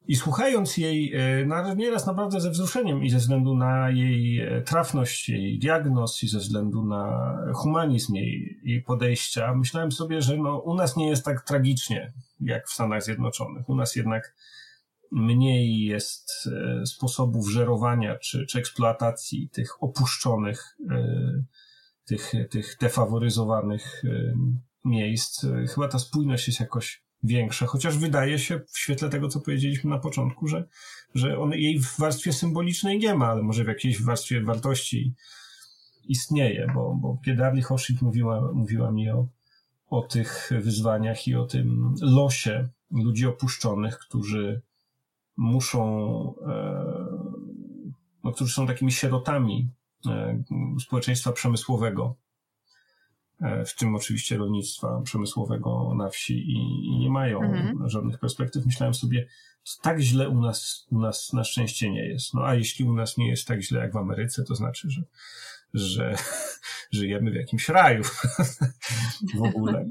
[0.08, 5.30] I słuchając jej e, nieraz naprawdę ze wzruszeniem i ze względu na jej e, trafność,
[5.30, 10.76] jej diagnoz i ze względu na humanizm jej, jej podejścia, myślałem sobie, że no, u
[10.76, 13.70] nas nie jest tak tragicznie jak w Stanach Zjednoczonych.
[13.70, 14.36] U nas jednak
[15.12, 20.78] mniej jest e, sposobów żerowania czy, czy eksploatacji tych opuszczonych
[22.06, 24.04] tych, tych defaworyzowanych
[24.84, 25.46] miejsc.
[25.74, 29.98] Chyba ta spójność jest jakoś większe, chociaż wydaje się w świetle tego, co powiedzieliśmy na
[29.98, 30.68] początku, że,
[31.16, 35.14] że on jej w warstwie symbolicznej nie ma, ale może w jakiejś warstwie wartości
[36.08, 39.28] istnieje, bo, bo kiedy Hoshit mówiła, mówiła mi o,
[39.90, 44.62] o tych wyzwaniach i o tym losie ludzi opuszczonych, którzy
[45.38, 46.86] muszą, e,
[48.24, 49.70] no, którzy są takimi sierotami
[50.08, 50.44] e,
[50.80, 52.16] społeczeństwa przemysłowego,
[53.66, 57.90] w tym oczywiście rolnictwa przemysłowego na wsi i, i nie mają mhm.
[57.90, 58.66] żadnych perspektyw.
[58.66, 59.28] Myślałem sobie,
[59.82, 62.34] tak źle u nas, u nas na szczęście nie jest.
[62.34, 65.02] No a jeśli u nas nie jest tak źle jak w Ameryce, to znaczy, że,
[65.74, 66.16] że
[66.92, 68.04] żyjemy w jakimś raju
[69.40, 69.88] w ogóle.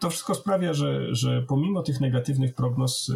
[0.00, 3.12] To wszystko sprawia, że, że pomimo tych negatywnych prognoz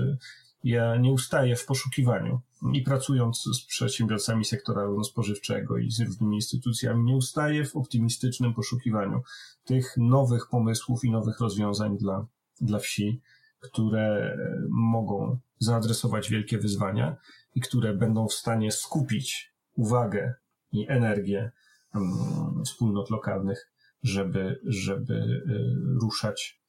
[0.65, 2.41] ja nie ustaję w poszukiwaniu
[2.73, 9.23] i pracując z przedsiębiorcami sektora rolno-spożywczego i z różnymi instytucjami, nie ustaję w optymistycznym poszukiwaniu
[9.65, 12.27] tych nowych pomysłów i nowych rozwiązań dla,
[12.61, 13.21] dla wsi,
[13.61, 14.37] które
[14.71, 17.17] mogą zaadresować wielkie wyzwania
[17.55, 20.35] i które będą w stanie skupić uwagę
[20.73, 21.53] i energię
[21.95, 26.63] um, wspólnot lokalnych, żeby, żeby y, ruszać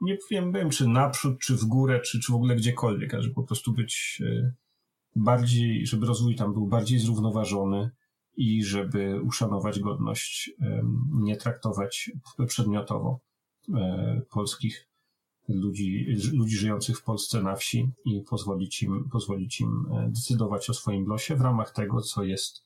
[0.00, 3.34] nie wiem, wiem, czy naprzód, czy w górę, czy, czy w ogóle gdziekolwiek, ale żeby
[3.34, 4.52] po prostu być e,
[5.18, 7.90] bardziej, żeby rozwój tam był bardziej zrównoważony
[8.36, 10.50] i żeby uszanować godność,
[11.12, 12.10] nie traktować
[12.46, 13.20] przedmiotowo
[13.74, 14.88] e, polskich
[15.48, 20.74] ludzi, ludzi żyjących w Polsce na wsi i pozwolić im, pozwolić im e, decydować o
[20.74, 22.64] swoim losie w ramach tego, co jest,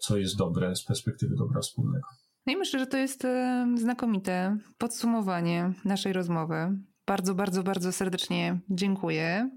[0.00, 2.08] co jest dobre z perspektywy dobra wspólnego.
[2.46, 3.26] No i myślę, że to jest
[3.74, 6.78] znakomite podsumowanie naszej rozmowy.
[7.06, 9.50] Bardzo, bardzo, bardzo serdecznie dziękuję.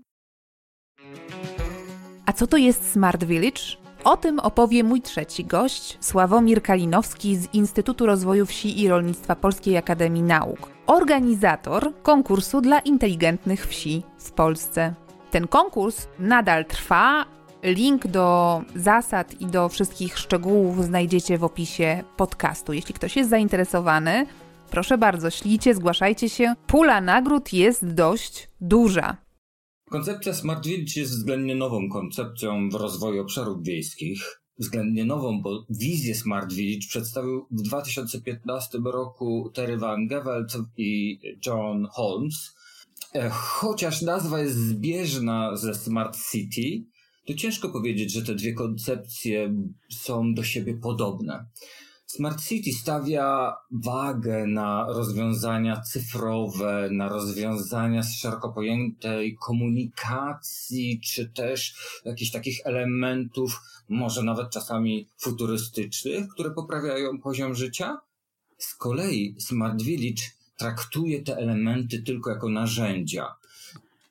[2.26, 3.62] A co to jest Smart Village?
[4.04, 9.78] O tym opowie mój trzeci gość, Sławomir Kalinowski z Instytutu Rozwoju Wsi i Rolnictwa Polskiej
[9.78, 14.94] Akademii Nauk, organizator konkursu dla inteligentnych wsi w Polsce.
[15.32, 17.26] Ten konkurs nadal trwa,
[17.64, 22.74] Link do zasad i do wszystkich szczegółów znajdziecie w opisie podcastu.
[22.74, 24.26] Jeśli ktoś jest zainteresowany,
[24.72, 26.54] proszę bardzo, ślijcie, zgłaszajcie się.
[26.68, 29.25] Pula nagród jest dość duża.
[29.90, 34.42] Koncepcja Smart Village jest względnie nową koncepcją w rozwoju obszarów wiejskich.
[34.60, 41.88] Względnie nową, bo wizję Smart Village przedstawił w 2015 roku Terry Van Gevelt i John
[41.92, 42.56] Holmes.
[43.14, 46.86] E, chociaż nazwa jest zbieżna ze Smart City,
[47.26, 49.56] to ciężko powiedzieć, że te dwie koncepcje
[49.90, 51.46] są do siebie podobne.
[52.06, 61.76] Smart City stawia wagę na rozwiązania cyfrowe, na rozwiązania z szeroko pojętej komunikacji, czy też
[62.06, 67.98] jakichś takich elementów, może nawet czasami futurystycznych, które poprawiają poziom życia.
[68.58, 70.24] Z kolei Smart Village
[70.58, 73.36] traktuje te elementy tylko jako narzędzia.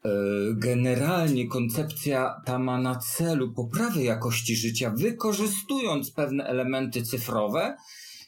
[0.05, 0.11] E,
[0.55, 7.76] generalnie koncepcja ta ma na celu poprawę jakości życia, wykorzystując pewne elementy cyfrowe,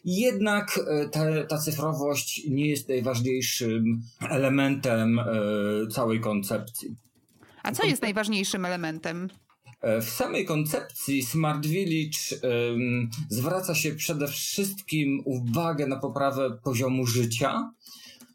[0.05, 5.25] jednak e, ta, ta cyfrowość nie jest najważniejszym elementem e,
[5.93, 6.97] całej koncepcji.
[7.63, 9.29] A co jest najważniejszym elementem?
[10.01, 17.71] W samej koncepcji Smart Village um, zwraca się przede wszystkim uwagę na poprawę poziomu życia,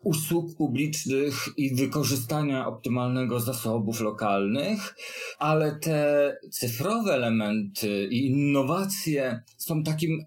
[0.03, 4.95] usług publicznych i wykorzystania optymalnego zasobów lokalnych,
[5.39, 10.25] ale te cyfrowe elementy i innowacje są takim y,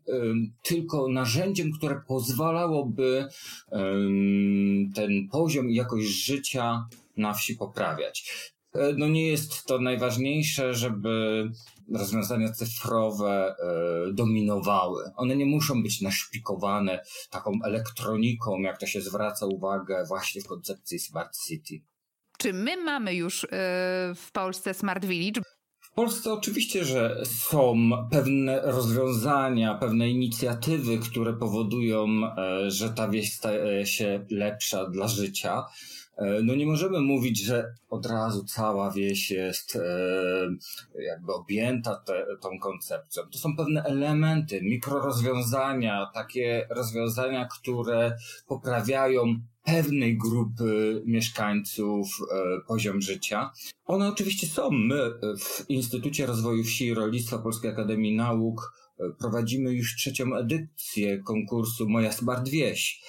[0.62, 3.76] tylko narzędziem, które pozwalałoby y,
[4.94, 8.24] ten poziom i jakość życia na wsi poprawiać.
[8.74, 11.44] E, no nie jest to najważniejsze, żeby
[11.92, 13.54] rozwiązania cyfrowe
[14.08, 15.04] e, dominowały.
[15.16, 20.98] One nie muszą być naszpikowane taką elektroniką, jak to się zwraca uwagę właśnie w koncepcji
[20.98, 21.80] Smart City.
[22.38, 23.48] Czy my mamy już e,
[24.16, 25.40] w Polsce Smart Village?
[25.80, 32.06] W Polsce oczywiście, że są pewne rozwiązania, pewne inicjatywy, które powodują,
[32.66, 35.64] że ta wieś staje się lepsza dla życia.
[36.16, 42.26] E, no nie możemy mówić, że od razu cała wieś jest e, jakby objęta te,
[42.40, 43.22] tą koncepcją.
[43.32, 49.22] To są pewne elementy, mikrorozwiązania, takie rozwiązania, które poprawiają
[49.64, 53.50] pewnej grupy mieszkańców e, poziom życia.
[53.84, 54.70] One oczywiście są.
[54.70, 54.96] My
[55.38, 58.84] w Instytucie Rozwoju Wsi i Rolnictwa Polskiej Akademii Nauk
[59.18, 63.02] prowadzimy już trzecią edycję konkursu Moja Smart Wieś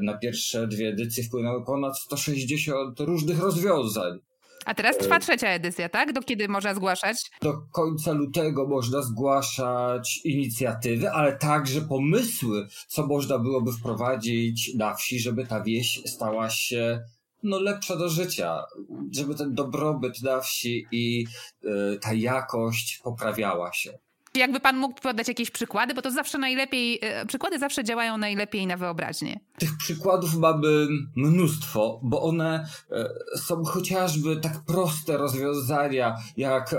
[0.00, 4.18] na pierwsze dwie edycje wpłynęły ponad 160 różnych rozwiązań.
[4.64, 6.12] A teraz trwa trzecia edycja, tak?
[6.12, 7.16] Do kiedy można zgłaszać?
[7.42, 15.20] Do końca lutego można zgłaszać inicjatywy, ale także pomysły, co można byłoby wprowadzić na wsi,
[15.20, 17.00] żeby ta wieś stała się
[17.42, 18.64] no, lepsza do życia,
[19.12, 21.26] żeby ten dobrobyt na wsi i
[21.64, 23.98] y, ta jakość poprawiała się.
[24.36, 28.66] Jakby pan mógł podać jakieś przykłady, bo to zawsze najlepiej, e, przykłady zawsze działają najlepiej
[28.66, 29.40] na wyobraźnię.
[29.58, 33.08] Tych przykładów mamy mnóstwo, bo one e,
[33.38, 36.78] są chociażby tak proste rozwiązania, jak e,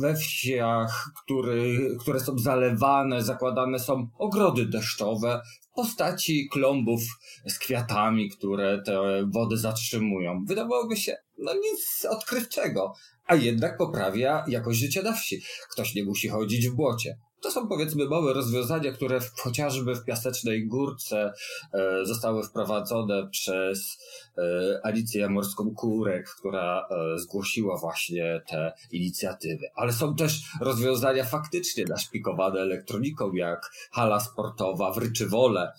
[0.00, 7.00] we wsiach, który, które są zalewane, zakładane są ogrody deszczowe w postaci klombów
[7.46, 10.44] z kwiatami, które te wody zatrzymują.
[10.44, 12.94] Wydawałoby się, no nic odkrywczego,
[13.30, 15.42] a jednak poprawia jakość życia na wsi.
[15.70, 17.18] Ktoś nie musi chodzić w błocie.
[17.40, 21.32] To są powiedzmy małe rozwiązania, które w, chociażby w Piasecznej Górce
[21.72, 23.98] e, zostały wprowadzone przez
[24.38, 24.42] e,
[24.82, 29.66] Alicję Morską Kurek, która e, zgłosiła właśnie te inicjatywy.
[29.74, 35.72] Ale są też rozwiązania faktycznie naszpikowane elektroniką, jak hala sportowa w Ryczywole,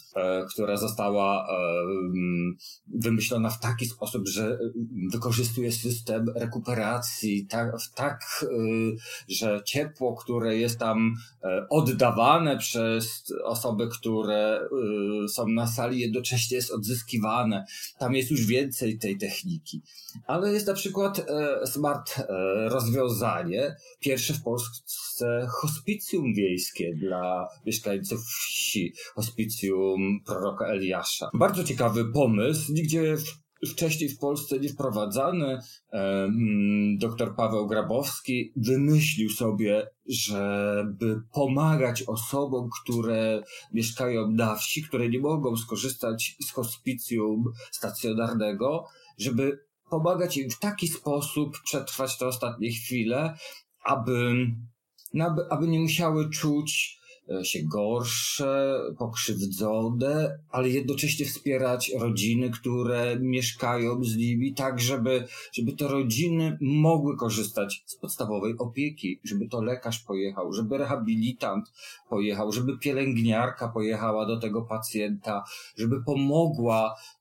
[0.54, 2.58] która została mm,
[2.88, 4.60] wymyślona w taki sposób, że
[5.12, 8.48] wykorzystuje system rekuperacji tak, tak e,
[9.28, 11.14] że ciepło, które jest tam
[11.70, 14.60] oddawane przez osoby, które
[15.26, 17.66] y, są na sali, jednocześnie jest odzyskiwane.
[18.00, 19.82] Tam jest już więcej tej techniki.
[20.28, 22.26] Ale jest na przykład e, smart e,
[22.70, 31.30] rozwiązanie, pierwsze w Polsce hospicjum wiejskie dla mieszkańców wsi, hospicjum proroka Eliasza.
[31.34, 33.16] Bardzo ciekawy pomysł, nigdzie
[33.68, 35.60] wcześniej w Polsce nie wprowadzany.
[36.98, 43.44] Dr Paweł Grabowski wymyślił sobie, żeby pomagać osobom, które
[43.74, 48.86] mieszkają na wsi, które nie mogą skorzystać z hospicjum stacjonarnego,
[49.18, 49.60] żeby
[49.90, 53.38] pomagać im w taki sposób przetrwać te ostatnie chwile,
[53.84, 54.48] aby,
[55.50, 57.01] aby, nie musiały czuć E,
[57.44, 65.88] się gorsze, pokrzywdzone, ale jednocześnie wspierać rodziny, które mieszkają z nimi, tak żeby, żeby te
[65.88, 71.72] rodziny mogły korzystać z podstawowej opieki, żeby to lekarz pojechał, żeby rehabilitant
[72.10, 75.44] pojechał, żeby pielęgniarka pojechała do tego pacjenta,
[75.78, 77.21] żeby pomogła e,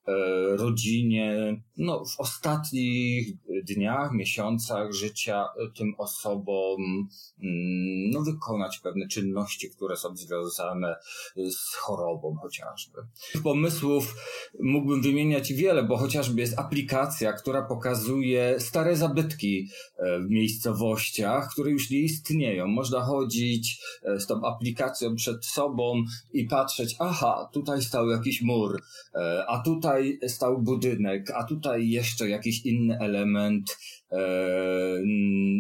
[0.57, 3.29] rodzinie no, w ostatnich
[3.65, 5.45] dniach, miesiącach życia
[5.77, 7.09] tym osobom
[7.43, 10.97] mm, no, wykonać pewne czynności, które są związane
[11.37, 12.99] z chorobą chociażby.
[13.43, 14.15] Pomysłów
[14.61, 21.71] mógłbym wymieniać wiele, bo chociażby jest aplikacja, która pokazuje stare zabytki e, w miejscowościach, które
[21.71, 22.67] już nie istnieją.
[22.67, 28.83] Można chodzić e, z tą aplikacją przed sobą i patrzeć, aha, tutaj stał jakiś mur,
[29.15, 33.77] e, a tutaj stał budynek, a tutaj jeszcze jakiś inny element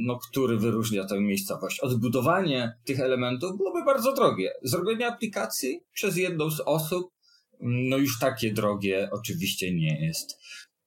[0.06, 1.80] no, który wyróżnia tę miejscowość.
[1.80, 4.52] Odbudowanie tych elementów byłoby bardzo drogie.
[4.62, 7.12] Zrobienie aplikacji przez jedną z osób,
[7.60, 10.38] no już takie drogie oczywiście nie jest.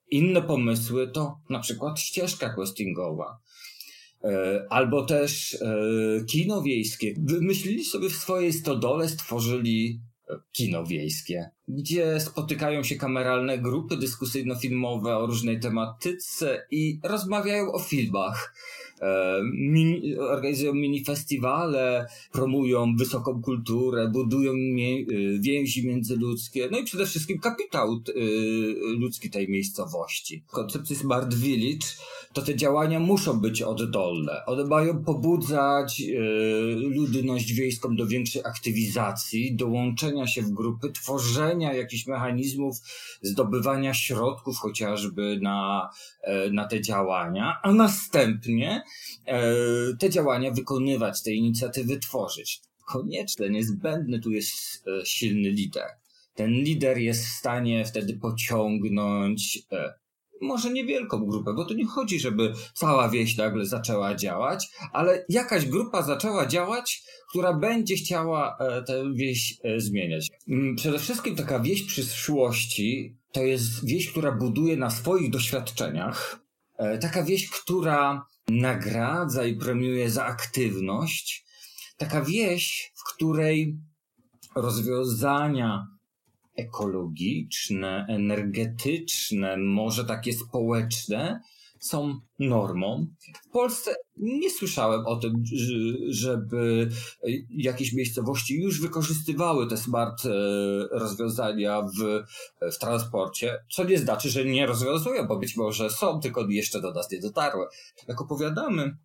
[0.10, 3.40] Inne pomysły to na przykład ścieżka questingowa.
[4.24, 7.14] E, albo też e, kino wiejskie.
[7.18, 10.00] Wymyślili sobie w swojej stodole, stworzyli
[10.52, 18.54] kino wiejskie, gdzie spotykają się kameralne grupy dyskusyjno-filmowe o różnej tematyce i rozmawiają o filmach.
[19.02, 25.04] E, mini, organizują mini festiwale, promują wysoką kulturę, budują mie, e,
[25.40, 28.22] więzi międzyludzkie, no i przede wszystkim kapitał e,
[29.00, 30.44] ludzki tej miejscowości.
[30.48, 31.88] W koncepcji Smart Village
[32.34, 34.46] to te działania muszą być oddolne.
[34.46, 36.04] One mają pobudzać
[36.76, 42.78] ludność wiejską do większej aktywizacji, dołączenia się w grupy, tworzenia jakichś mechanizmów,
[43.22, 45.90] zdobywania środków chociażby na,
[46.52, 48.84] na te działania, a następnie
[49.26, 49.54] E,
[50.00, 52.62] te działania wykonywać, te inicjatywy tworzyć.
[52.86, 55.88] Konieczne, niezbędny tu jest e, silny lider.
[56.36, 59.94] Ten lider jest w stanie wtedy pociągnąć e,
[60.44, 65.66] może niewielką grupę, bo to nie chodzi, żeby cała wieś nagle zaczęła działać, ale jakaś
[65.66, 70.28] grupa zaczęła działać, która będzie chciała tę wieś zmieniać.
[70.48, 76.40] Mm, przede wszystkim taka wieś przyszłości to jest wieś, która buduje na swoich doświadczeniach,
[77.02, 81.46] taka wieś, która nagradza i premiuje za aktywność.
[81.98, 83.78] Taka wieś, w której
[84.56, 85.88] rozwiązania
[86.56, 91.42] ekologiczne, energetyczne, może takie społeczne
[91.80, 93.08] są normą.
[93.48, 95.44] W Polsce nie słyszałem o tym,
[96.10, 96.90] żeby
[97.50, 100.30] jakieś miejscowości już wykorzystywały te smart e,
[100.92, 102.24] rozwiązania w,
[102.72, 106.94] w transporcie, co nie znaczy, że nie rozwiązują, bo być może są, tylko jeszcze do
[106.94, 107.66] nas nie dotarły.
[108.08, 108.98] Jak opowiadamy,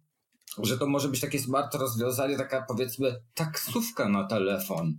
[0.62, 4.98] że to może być takie smart rozwiązanie, taka powiedzmy taksówka na telefon,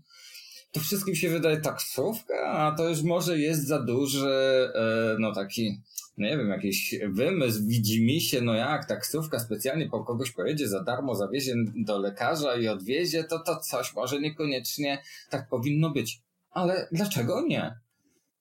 [0.72, 5.82] to wszystkim się wydaje taksówka, a to już może jest za duży, e, no taki,
[6.18, 11.16] nie wiem, jakiś wymysł, widzi się, no jak taksówka specjalnie po kogoś pojedzie za darmo,
[11.16, 16.22] zawiezie do lekarza i odwiezie, to to coś może niekoniecznie tak powinno być.
[16.52, 17.80] Ale dlaczego nie?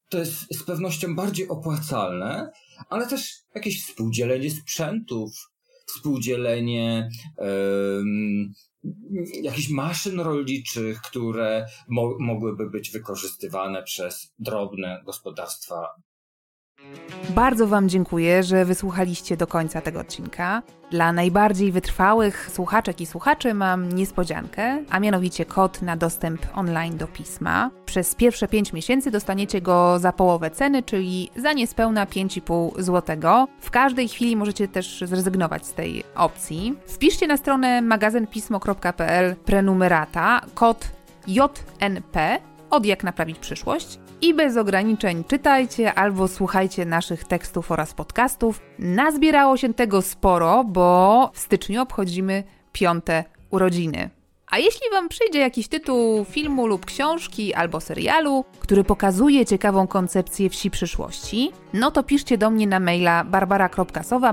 [0.09, 2.53] To jest z pewnością bardziej opłacalne,
[2.89, 5.51] ale też jakieś współdzielenie sprzętów,
[5.89, 7.09] współdzielenie
[9.43, 15.89] jakichś maszyn rolniczych, które mo mogłyby być wykorzystywane przez drobne gospodarstwa
[17.31, 20.63] bardzo Wam dziękuję, że wysłuchaliście do końca tego odcinka.
[20.91, 27.07] Dla najbardziej wytrwałych słuchaczek i słuchaczy mam niespodziankę, a mianowicie kod na dostęp online do
[27.07, 27.71] pisma.
[27.87, 33.47] Przez pierwsze 5 miesięcy dostaniecie go za połowę ceny, czyli za niespełna 5,5 zł.
[33.61, 36.75] W każdej chwili możecie też zrezygnować z tej opcji.
[36.87, 40.89] Wpiszcie na stronę magazynpismo.pl prenumerata kod
[41.27, 42.39] JNP
[42.71, 48.61] od jak naprawić przyszłość i bez ograniczeń czytajcie albo słuchajcie naszych tekstów oraz podcastów.
[48.79, 54.11] Nazbierało się tego sporo, bo w styczniu obchodzimy piąte urodziny.
[54.51, 60.51] A jeśli Wam przyjdzie jakiś tytuł filmu lub książki albo serialu, który pokazuje ciekawą koncepcję
[60.51, 64.33] wsi przyszłości, no to piszcie do mnie na maila barbara.sowa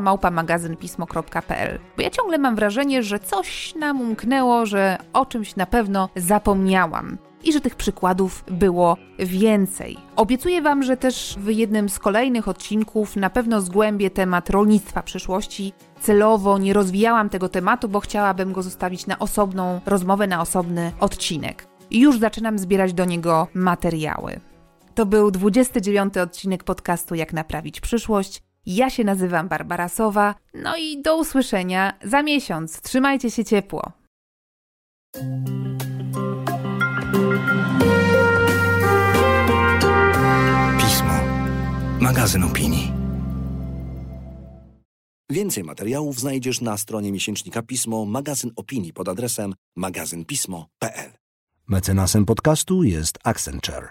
[1.97, 7.17] Bo ja ciągle mam wrażenie, że coś nam umknęło, że o czymś na pewno zapomniałam
[7.45, 9.97] i że tych przykładów było więcej.
[10.15, 15.73] Obiecuję Wam, że też w jednym z kolejnych odcinków na pewno zgłębię temat rolnictwa przyszłości.
[15.99, 21.67] Celowo nie rozwijałam tego tematu, bo chciałabym go zostawić na osobną rozmowę, na osobny odcinek.
[21.89, 24.39] I już zaczynam zbierać do niego materiały.
[24.95, 28.43] To był 29 odcinek podcastu Jak naprawić przyszłość.
[28.65, 30.35] Ja się nazywam Barbara Sowa.
[30.53, 32.81] No i do usłyszenia za miesiąc.
[32.81, 33.91] Trzymajcie się ciepło.
[42.05, 42.91] Magazyn opinii.
[45.29, 51.11] Więcej materiałów znajdziesz na stronie miesięcznika Pismo, magazyn opinii pod adresem magazynpismo.pl.
[51.67, 53.89] Mecenasem podcastu jest Accenture.